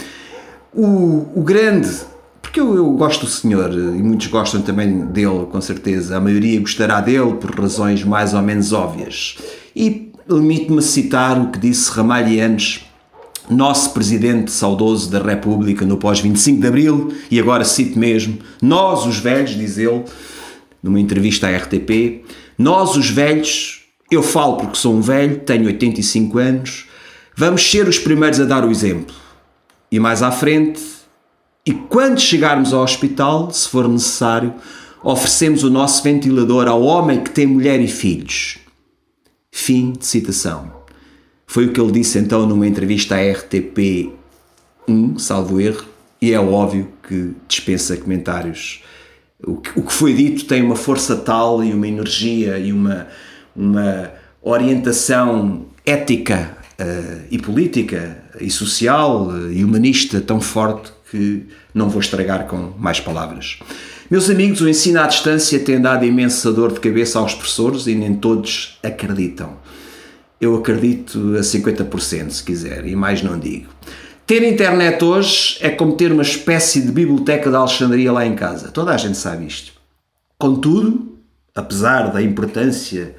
o, 0.74 1.28
o 1.36 1.42
grande, 1.42 1.90
porque 2.42 2.60
eu, 2.60 2.74
eu 2.74 2.90
gosto 2.90 3.26
do 3.26 3.30
senhor, 3.30 3.72
e 3.72 4.02
muitos 4.02 4.26
gostam 4.26 4.60
também 4.60 5.06
dele, 5.06 5.46
com 5.50 5.60
certeza, 5.60 6.16
a 6.16 6.20
maioria 6.20 6.58
gostará 6.60 7.00
dele 7.00 7.34
por 7.34 7.54
razões 7.58 8.02
mais 8.02 8.34
ou 8.34 8.42
menos 8.42 8.72
óbvias. 8.72 9.38
E 9.74 10.10
limito-me 10.28 10.80
a 10.80 10.82
citar 10.82 11.40
o 11.40 11.50
que 11.50 11.60
disse 11.60 11.90
Ramalhianes 11.92 12.86
nosso 13.48 13.90
presidente 13.90 14.50
saudoso 14.50 15.10
da 15.10 15.20
República 15.20 15.84
no 15.84 15.96
pós-25 15.96 16.60
de 16.60 16.66
Abril, 16.66 17.14
e 17.30 17.38
agora 17.38 17.64
cito 17.64 17.98
mesmo, 17.98 18.38
nós 18.60 19.06
os 19.06 19.18
velhos, 19.18 19.54
diz 19.54 19.78
ele, 19.78 20.04
numa 20.82 21.00
entrevista 21.00 21.48
à 21.48 21.56
RTP, 21.56 22.24
nós 22.58 22.96
os 22.96 23.08
velhos, 23.10 23.82
eu 24.10 24.22
falo 24.22 24.56
porque 24.56 24.76
sou 24.76 24.94
um 24.94 25.00
velho, 25.00 25.40
tenho 25.40 25.66
85 25.66 26.38
anos, 26.38 26.86
vamos 27.36 27.62
ser 27.68 27.88
os 27.88 27.98
primeiros 27.98 28.40
a 28.40 28.44
dar 28.44 28.64
o 28.64 28.70
exemplo. 28.70 29.14
E 29.90 30.00
mais 30.00 30.22
à 30.22 30.32
frente, 30.32 30.80
e 31.64 31.72
quando 31.72 32.20
chegarmos 32.20 32.72
ao 32.72 32.82
hospital, 32.82 33.50
se 33.50 33.68
for 33.68 33.88
necessário, 33.88 34.54
oferecemos 35.02 35.64
o 35.64 35.70
nosso 35.70 36.02
ventilador 36.02 36.68
ao 36.68 36.82
homem 36.82 37.22
que 37.22 37.30
tem 37.30 37.46
mulher 37.46 37.80
e 37.80 37.88
filhos. 37.88 38.58
Fim 39.50 39.92
de 39.92 40.06
citação. 40.06 40.85
Foi 41.46 41.66
o 41.66 41.72
que 41.72 41.80
ele 41.80 41.92
disse 41.92 42.18
então 42.18 42.46
numa 42.46 42.66
entrevista 42.66 43.14
à 43.14 43.32
RTP 43.32 44.12
1, 44.88 45.18
salvo 45.18 45.60
erro, 45.60 45.86
e 46.20 46.32
é 46.32 46.40
óbvio 46.40 46.88
que 47.06 47.32
dispensa 47.46 47.96
comentários. 47.96 48.82
O 49.44 49.56
que, 49.56 49.78
o 49.78 49.82
que 49.82 49.92
foi 49.92 50.12
dito 50.12 50.44
tem 50.46 50.62
uma 50.62 50.76
força 50.76 51.14
tal 51.16 51.62
e 51.62 51.72
uma 51.72 51.86
energia 51.86 52.58
e 52.58 52.72
uma, 52.72 53.06
uma 53.54 54.10
orientação 54.42 55.66
ética 55.84 56.56
uh, 56.80 57.22
e 57.30 57.38
política 57.38 58.18
e 58.40 58.50
social 58.50 59.28
uh, 59.28 59.52
e 59.52 59.64
humanista 59.64 60.20
tão 60.20 60.40
forte 60.40 60.90
que 61.10 61.46
não 61.72 61.88
vou 61.88 62.00
estragar 62.00 62.46
com 62.46 62.72
mais 62.78 62.98
palavras. 62.98 63.60
Meus 64.10 64.28
amigos, 64.28 64.60
o 64.60 64.68
ensino 64.68 65.00
à 65.00 65.06
distância 65.06 65.58
tem 65.60 65.80
dado 65.80 66.04
imensa 66.04 66.52
dor 66.52 66.72
de 66.72 66.80
cabeça 66.80 67.18
aos 67.18 67.34
professores 67.34 67.86
e 67.86 67.94
nem 67.94 68.14
todos 68.14 68.78
acreditam 68.82 69.56
eu 70.40 70.54
acredito 70.56 71.36
a 71.36 71.40
50%, 71.40 72.30
se 72.30 72.42
quiser, 72.42 72.86
e 72.86 72.94
mais 72.94 73.22
não 73.22 73.38
digo. 73.38 73.68
Ter 74.26 74.42
internet 74.42 75.02
hoje 75.04 75.56
é 75.60 75.70
como 75.70 75.92
ter 75.92 76.10
uma 76.10 76.22
espécie 76.22 76.80
de 76.80 76.90
biblioteca 76.90 77.48
de 77.48 77.56
Alexandria 77.56 78.10
lá 78.10 78.26
em 78.26 78.34
casa. 78.34 78.68
Toda 78.68 78.92
a 78.92 78.96
gente 78.96 79.16
sabe 79.16 79.46
isto. 79.46 79.72
Contudo, 80.36 81.16
apesar 81.54 82.12
da 82.12 82.20
importância 82.20 83.14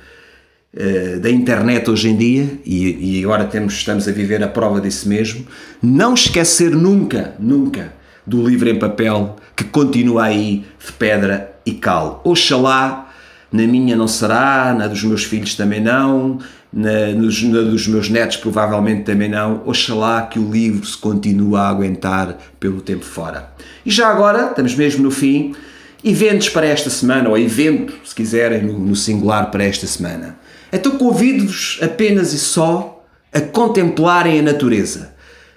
uh, 0.74 1.20
da 1.20 1.32
internet 1.32 1.90
hoje 1.90 2.10
em 2.10 2.18
dia, 2.18 2.60
e, 2.66 3.20
e, 3.20 3.24
agora 3.24 3.46
temos, 3.46 3.74
estamos 3.74 4.08
a 4.08 4.12
viver 4.12 4.44
a 4.44 4.50
prova 4.50 4.82
disso 4.82 5.08
mesmo, 5.08 5.48
não 5.82 6.14
esquecer 6.14 6.72
nunca, 6.72 7.36
nunca, 7.40 7.94
do 8.26 8.46
livro 8.46 8.70
em 8.70 8.78
papel 8.78 9.38
que 9.56 9.64
continua 9.64 10.26
aí 10.26 10.66
de 10.86 10.92
pedra 10.92 11.58
e 11.66 11.72
cal. 11.72 12.22
Oxalá, 12.26 13.07
na 13.52 13.64
minha 13.64 13.96
não 13.96 14.08
será, 14.08 14.74
na 14.78 14.88
dos 14.88 15.04
meus 15.04 15.24
filhos 15.24 15.56
também 15.56 15.82
não, 15.82 16.40
na, 16.72 17.08
nos, 17.16 17.42
na 17.44 17.62
dos 17.62 17.88
meus 17.88 18.10
netos 18.10 18.38
provavelmente 18.38 19.04
também 19.04 19.30
não. 19.30 19.62
Oxalá 19.66 20.24
que 20.24 20.38
o 20.38 20.52
livro 20.52 20.86
se 20.86 20.98
continue 20.98 21.56
a 21.56 21.70
aguentar 21.70 22.38
pelo 22.60 22.82
tempo 22.82 23.06
fora. 23.06 23.50
E 23.86 23.92
já 23.92 24.10
agora, 24.10 24.50
estamos 24.50 24.76
mesmo 24.76 25.04
no 25.04 25.12
fim, 25.12 25.56
eventos 26.04 26.50
para 26.50 26.66
esta 26.66 26.90
semana, 26.90 27.30
ou 27.30 27.38
evento, 27.38 27.94
se 28.04 28.14
quiserem, 28.14 28.64
no, 28.64 28.78
no 28.78 28.96
singular 28.96 29.50
para 29.50 29.64
esta 29.64 29.88
semana. 29.88 30.38
Então 30.72 30.98
convido-vos 30.98 31.80
apenas 31.82 32.34
e 32.34 32.40
só 32.40 33.06
a 33.34 33.40
contemplarem 33.40 34.40
a 34.40 34.44
natureza. 34.44 35.16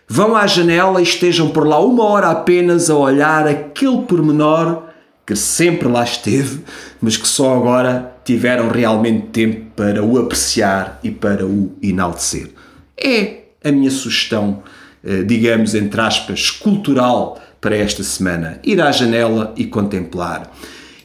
Vão 0.09 0.35
à 0.35 0.47
janela 0.47 1.01
e 1.01 1.05
estejam 1.05 1.51
por 1.51 1.67
lá 1.67 1.79
uma 1.81 2.05
hora 2.05 2.31
apenas 2.31 2.91
a 2.91 2.97
olhar 2.97 3.47
aquele 3.47 4.03
pormenor 4.03 4.90
que 5.31 5.37
sempre 5.37 5.87
lá 5.87 6.03
esteve, 6.03 6.59
mas 7.01 7.17
que 7.17 7.29
só 7.29 7.57
agora 7.57 8.17
tiveram 8.25 8.69
realmente 8.69 9.29
tempo 9.29 9.67
para 9.77 10.03
o 10.03 10.19
apreciar 10.19 10.99
e 11.05 11.11
para 11.13 11.47
o 11.47 11.71
enaltecer. 11.81 12.51
É 12.97 13.43
a 13.63 13.71
minha 13.71 13.93
sugestão, 13.93 14.61
eh, 15.05 15.23
digamos, 15.23 15.77
entre 15.77 16.01
aspas, 16.01 16.51
cultural 16.51 17.41
para 17.61 17.77
esta 17.77 18.03
semana. 18.03 18.59
Ir 18.65 18.81
à 18.81 18.91
janela 18.91 19.55
e 19.57 19.67
contemplar. 19.67 20.51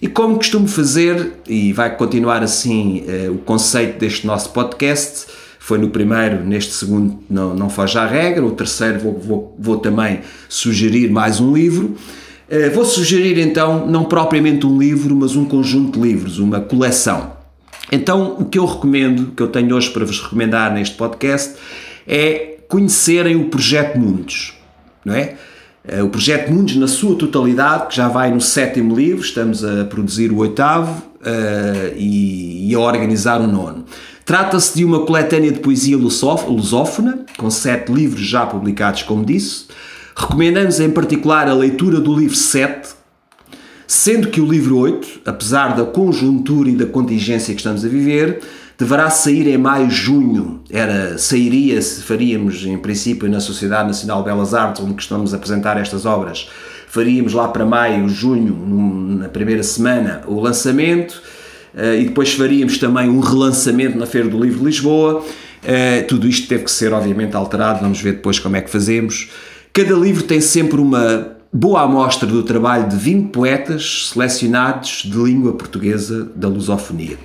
E 0.01 0.07
como 0.07 0.37
costumo 0.37 0.67
fazer, 0.67 1.33
e 1.47 1.71
vai 1.71 1.95
continuar 1.95 2.41
assim 2.41 3.03
eh, 3.07 3.29
o 3.29 3.37
conceito 3.37 3.99
deste 3.99 4.25
nosso 4.25 4.49
podcast, 4.49 5.27
foi 5.59 5.77
no 5.77 5.91
primeiro, 5.91 6.43
neste 6.43 6.73
segundo 6.73 7.19
não, 7.29 7.53
não 7.53 7.69
foge 7.69 7.95
à 7.95 8.07
regra, 8.07 8.43
o 8.43 8.51
terceiro 8.51 8.99
vou, 8.99 9.19
vou, 9.19 9.55
vou 9.59 9.77
também 9.77 10.21
sugerir 10.49 11.11
mais 11.11 11.39
um 11.39 11.53
livro. 11.53 11.95
Eh, 12.49 12.69
vou 12.69 12.85
sugerir 12.85 13.39
então, 13.39 13.87
não 13.87 14.05
propriamente 14.05 14.65
um 14.65 14.77
livro, 14.77 15.15
mas 15.15 15.35
um 15.35 15.45
conjunto 15.45 15.99
de 15.99 16.07
livros, 16.07 16.39
uma 16.39 16.59
coleção. 16.59 17.33
Então, 17.91 18.35
o 18.39 18.45
que 18.45 18.57
eu 18.57 18.65
recomendo, 18.65 19.31
que 19.35 19.41
eu 19.41 19.47
tenho 19.47 19.75
hoje 19.75 19.89
para 19.89 20.05
vos 20.05 20.21
recomendar 20.21 20.73
neste 20.73 20.95
podcast, 20.95 21.55
é 22.07 22.57
conhecerem 22.67 23.35
o 23.35 23.45
Projeto 23.45 23.97
Mundos, 23.97 24.53
não 25.03 25.13
é? 25.13 25.35
Eh, 25.87 26.01
o 26.01 26.09
Projeto 26.09 26.51
Mundos, 26.51 26.75
na 26.75 26.87
sua 26.87 27.15
totalidade, 27.15 27.87
que 27.87 27.95
já 27.95 28.07
vai 28.07 28.31
no 28.31 28.41
sétimo 28.41 28.95
livro, 28.95 29.23
estamos 29.23 29.63
a 29.63 29.85
produzir 29.85 30.31
o 30.31 30.37
oitavo 30.37 31.03
uh, 31.21 31.95
e, 31.95 32.71
e, 32.71 32.75
a 32.75 32.79
organizar 32.79 33.39
o 33.39 33.47
nono. 33.47 33.85
Trata-se 34.23 34.75
de 34.75 34.83
uma 34.83 35.05
coletânea 35.05 35.51
de 35.51 35.59
poesia 35.59 35.95
lusófona, 35.95 37.19
com 37.37 37.49
sete 37.51 37.91
livros 37.91 38.25
já 38.25 38.45
publicados, 38.45 39.03
como 39.03 39.23
disse, 39.23 39.65
Recomendamos 40.17 40.79
em 40.79 40.89
particular 40.89 41.49
a 41.49 41.53
leitura 41.53 41.99
do 41.99 42.17
livro 42.17 42.37
7, 42.37 42.89
sendo 43.85 44.29
que 44.29 44.39
o 44.39 44.49
livro 44.49 44.77
8, 44.77 45.21
apesar 45.25 45.75
da 45.75 45.83
conjuntura 45.83 46.69
e 46.69 46.75
da 46.75 46.85
contingência 46.85 47.53
que 47.53 47.59
estamos 47.59 47.83
a 47.83 47.89
viver, 47.89 48.39
deverá 48.77 49.09
sair 49.09 49.45
em 49.47 49.57
maio-junho. 49.57 50.61
Era, 50.69 51.17
sairia, 51.17 51.81
faríamos 51.81 52.65
em 52.65 52.77
princípio 52.77 53.29
na 53.29 53.41
Sociedade 53.41 53.89
Nacional 53.89 54.19
de 54.19 54.29
Belas 54.29 54.53
Artes, 54.53 54.81
onde 54.81 54.93
costumamos 54.93 55.33
apresentar 55.33 55.77
estas 55.77 56.05
obras, 56.05 56.49
faríamos 56.87 57.33
lá 57.33 57.49
para 57.49 57.65
maio, 57.65 58.07
junho, 58.07 58.55
na 59.17 59.27
primeira 59.27 59.63
semana, 59.63 60.23
o 60.27 60.39
lançamento, 60.39 61.21
eh, 61.75 61.99
e 61.99 62.05
depois 62.05 62.33
faríamos 62.33 62.77
também 62.77 63.09
um 63.09 63.19
relançamento 63.19 63.97
na 63.97 64.05
Feira 64.05 64.29
do 64.29 64.41
Livro 64.41 64.59
de 64.59 64.65
Lisboa. 64.65 65.25
Eh, 65.61 66.03
tudo 66.03 66.25
isto 66.25 66.47
teve 66.47 66.63
que 66.63 66.71
ser, 66.71 66.93
obviamente, 66.93 67.35
alterado, 67.35 67.81
vamos 67.81 67.99
ver 67.99 68.13
depois 68.13 68.39
como 68.39 68.55
é 68.55 68.61
que 68.61 68.69
fazemos. 68.69 69.29
Cada 69.75 69.93
livro 69.93 70.23
tem 70.23 70.39
sempre 70.39 70.79
uma 70.79 71.35
boa 71.51 71.81
amostra 71.81 72.25
do 72.25 72.41
trabalho 72.43 72.87
de 72.87 72.95
20 72.95 73.31
poetas 73.31 74.07
selecionados 74.13 75.03
de 75.03 75.17
língua 75.17 75.51
portuguesa 75.51 76.31
da 76.33 76.47
lusofonia. 76.47 77.17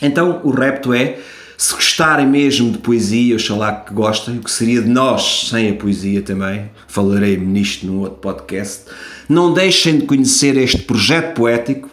Então, 0.00 0.40
o 0.44 0.50
repto 0.50 0.94
é 0.94 1.18
Se 1.58 1.74
gostarem 1.74 2.26
mesmo 2.26 2.70
de 2.72 2.78
poesia, 2.78 3.34
oxalá 3.34 3.70
que 3.70 3.92
gostem, 3.92 4.38
o 4.38 4.40
que 4.40 4.50
seria 4.50 4.80
de 4.80 4.88
nós 4.88 5.50
sem 5.50 5.68
a 5.68 5.74
poesia 5.74 6.22
também, 6.22 6.70
falarei 6.88 7.36
nisto 7.36 7.86
num 7.86 7.98
outro 7.98 8.18
podcast. 8.18 8.84
Não 9.28 9.52
deixem 9.52 9.98
de 9.98 10.06
conhecer 10.06 10.56
este 10.56 10.78
projeto 10.78 11.34
poético. 11.34 11.90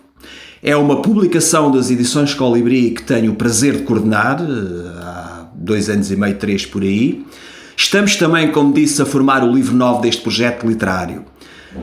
É 0.63 0.73
uma 0.73 1.01
publicação 1.01 1.69
das 1.69 1.91
edições 1.91 2.34
Colibri 2.34 2.91
que 2.91 3.04
tenho 3.04 3.34
o 3.34 3.36
prazer 3.36 3.75
de 3.75 3.84
coordenar, 3.84 4.39
eh, 4.39 4.99
há 5.01 5.49
dois 5.54 5.89
anos 5.89 6.10
e 6.10 6.15
meio, 6.15 6.38
três 6.38 6.65
por 6.65 6.82
aí. 6.82 7.25
Estamos 7.84 8.15
também, 8.15 8.52
como 8.52 8.72
disse, 8.72 9.02
a 9.02 9.08
formar 9.08 9.44
o 9.44 9.52
livro 9.52 9.76
novo 9.76 10.04
deste 10.04 10.22
projeto 10.22 10.67
literário. 10.67 11.26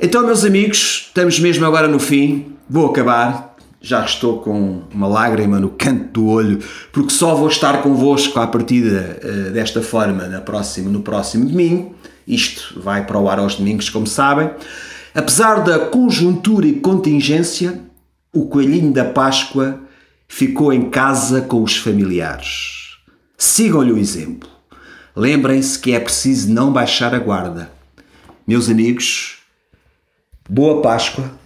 Então, 0.00 0.26
meus 0.26 0.44
amigos, 0.44 1.04
estamos 1.06 1.38
mesmo 1.38 1.64
agora 1.64 1.86
no 1.86 2.00
fim, 2.00 2.56
vou 2.72 2.86
acabar, 2.86 3.54
já 3.82 4.02
estou 4.02 4.38
com 4.38 4.84
uma 4.94 5.06
lágrima 5.06 5.60
no 5.60 5.68
canto 5.68 6.20
do 6.20 6.26
olho, 6.26 6.58
porque 6.90 7.12
só 7.12 7.34
vou 7.34 7.48
estar 7.48 7.82
convosco 7.82 8.40
à 8.40 8.46
partida 8.46 9.20
uh, 9.22 9.50
desta 9.50 9.82
forma 9.82 10.26
na 10.26 10.40
próxima, 10.40 10.88
no 10.88 11.02
próximo 11.02 11.44
domingo. 11.44 11.94
Isto 12.26 12.80
vai 12.80 13.04
para 13.04 13.18
o 13.18 13.28
ar 13.28 13.38
aos 13.38 13.56
domingos, 13.56 13.90
como 13.90 14.06
sabem. 14.06 14.50
Apesar 15.14 15.62
da 15.62 15.80
conjuntura 15.80 16.66
e 16.66 16.80
contingência, 16.80 17.78
o 18.32 18.46
coelhinho 18.46 18.90
da 18.90 19.04
Páscoa 19.04 19.78
ficou 20.26 20.72
em 20.72 20.88
casa 20.88 21.42
com 21.42 21.62
os 21.62 21.76
familiares. 21.76 22.96
Sigam-lhe 23.36 23.92
o 23.92 23.98
exemplo. 23.98 24.48
Lembrem-se 25.14 25.78
que 25.78 25.92
é 25.92 26.00
preciso 26.00 26.50
não 26.50 26.72
baixar 26.72 27.14
a 27.14 27.18
guarda. 27.18 27.70
Meus 28.46 28.70
amigos, 28.70 29.40
boa 30.48 30.80
Páscoa 30.80 31.41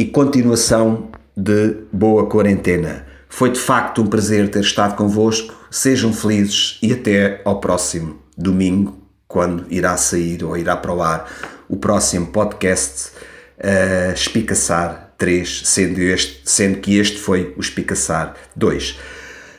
e 0.00 0.06
continuação 0.06 1.10
de 1.36 1.76
boa 1.92 2.24
quarentena. 2.24 3.04
Foi 3.28 3.50
de 3.50 3.60
facto 3.60 4.00
um 4.00 4.06
prazer 4.06 4.50
ter 4.50 4.60
estado 4.60 4.96
convosco. 4.96 5.54
Sejam 5.70 6.10
felizes 6.10 6.78
e 6.80 6.90
até 6.90 7.42
ao 7.44 7.60
próximo 7.60 8.18
domingo, 8.34 8.98
quando 9.28 9.66
irá 9.68 9.98
sair 9.98 10.42
ou 10.42 10.56
irá 10.56 10.74
para 10.74 10.94
o 10.94 11.02
ar 11.02 11.30
o 11.68 11.76
próximo 11.76 12.28
podcast 12.28 13.10
uh, 13.58 14.14
Espicaçar 14.14 15.12
3, 15.18 15.64
sendo, 15.66 16.00
este, 16.00 16.40
sendo 16.46 16.78
que 16.78 16.96
este 16.96 17.18
foi 17.18 17.52
o 17.58 17.60
Espicaçar 17.60 18.36
2. 18.56 18.98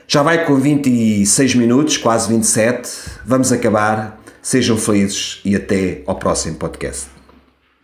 Já 0.07 0.23
vai 0.23 0.43
com 0.43 0.55
26 0.55 1.53
minutos, 1.53 1.97
quase 1.97 2.27
27. 2.29 2.89
Vamos 3.23 3.51
acabar. 3.51 4.19
Sejam 4.41 4.75
felizes 4.75 5.39
e 5.45 5.55
até 5.55 6.01
ao 6.07 6.15
próximo 6.15 6.55
podcast. 6.55 7.20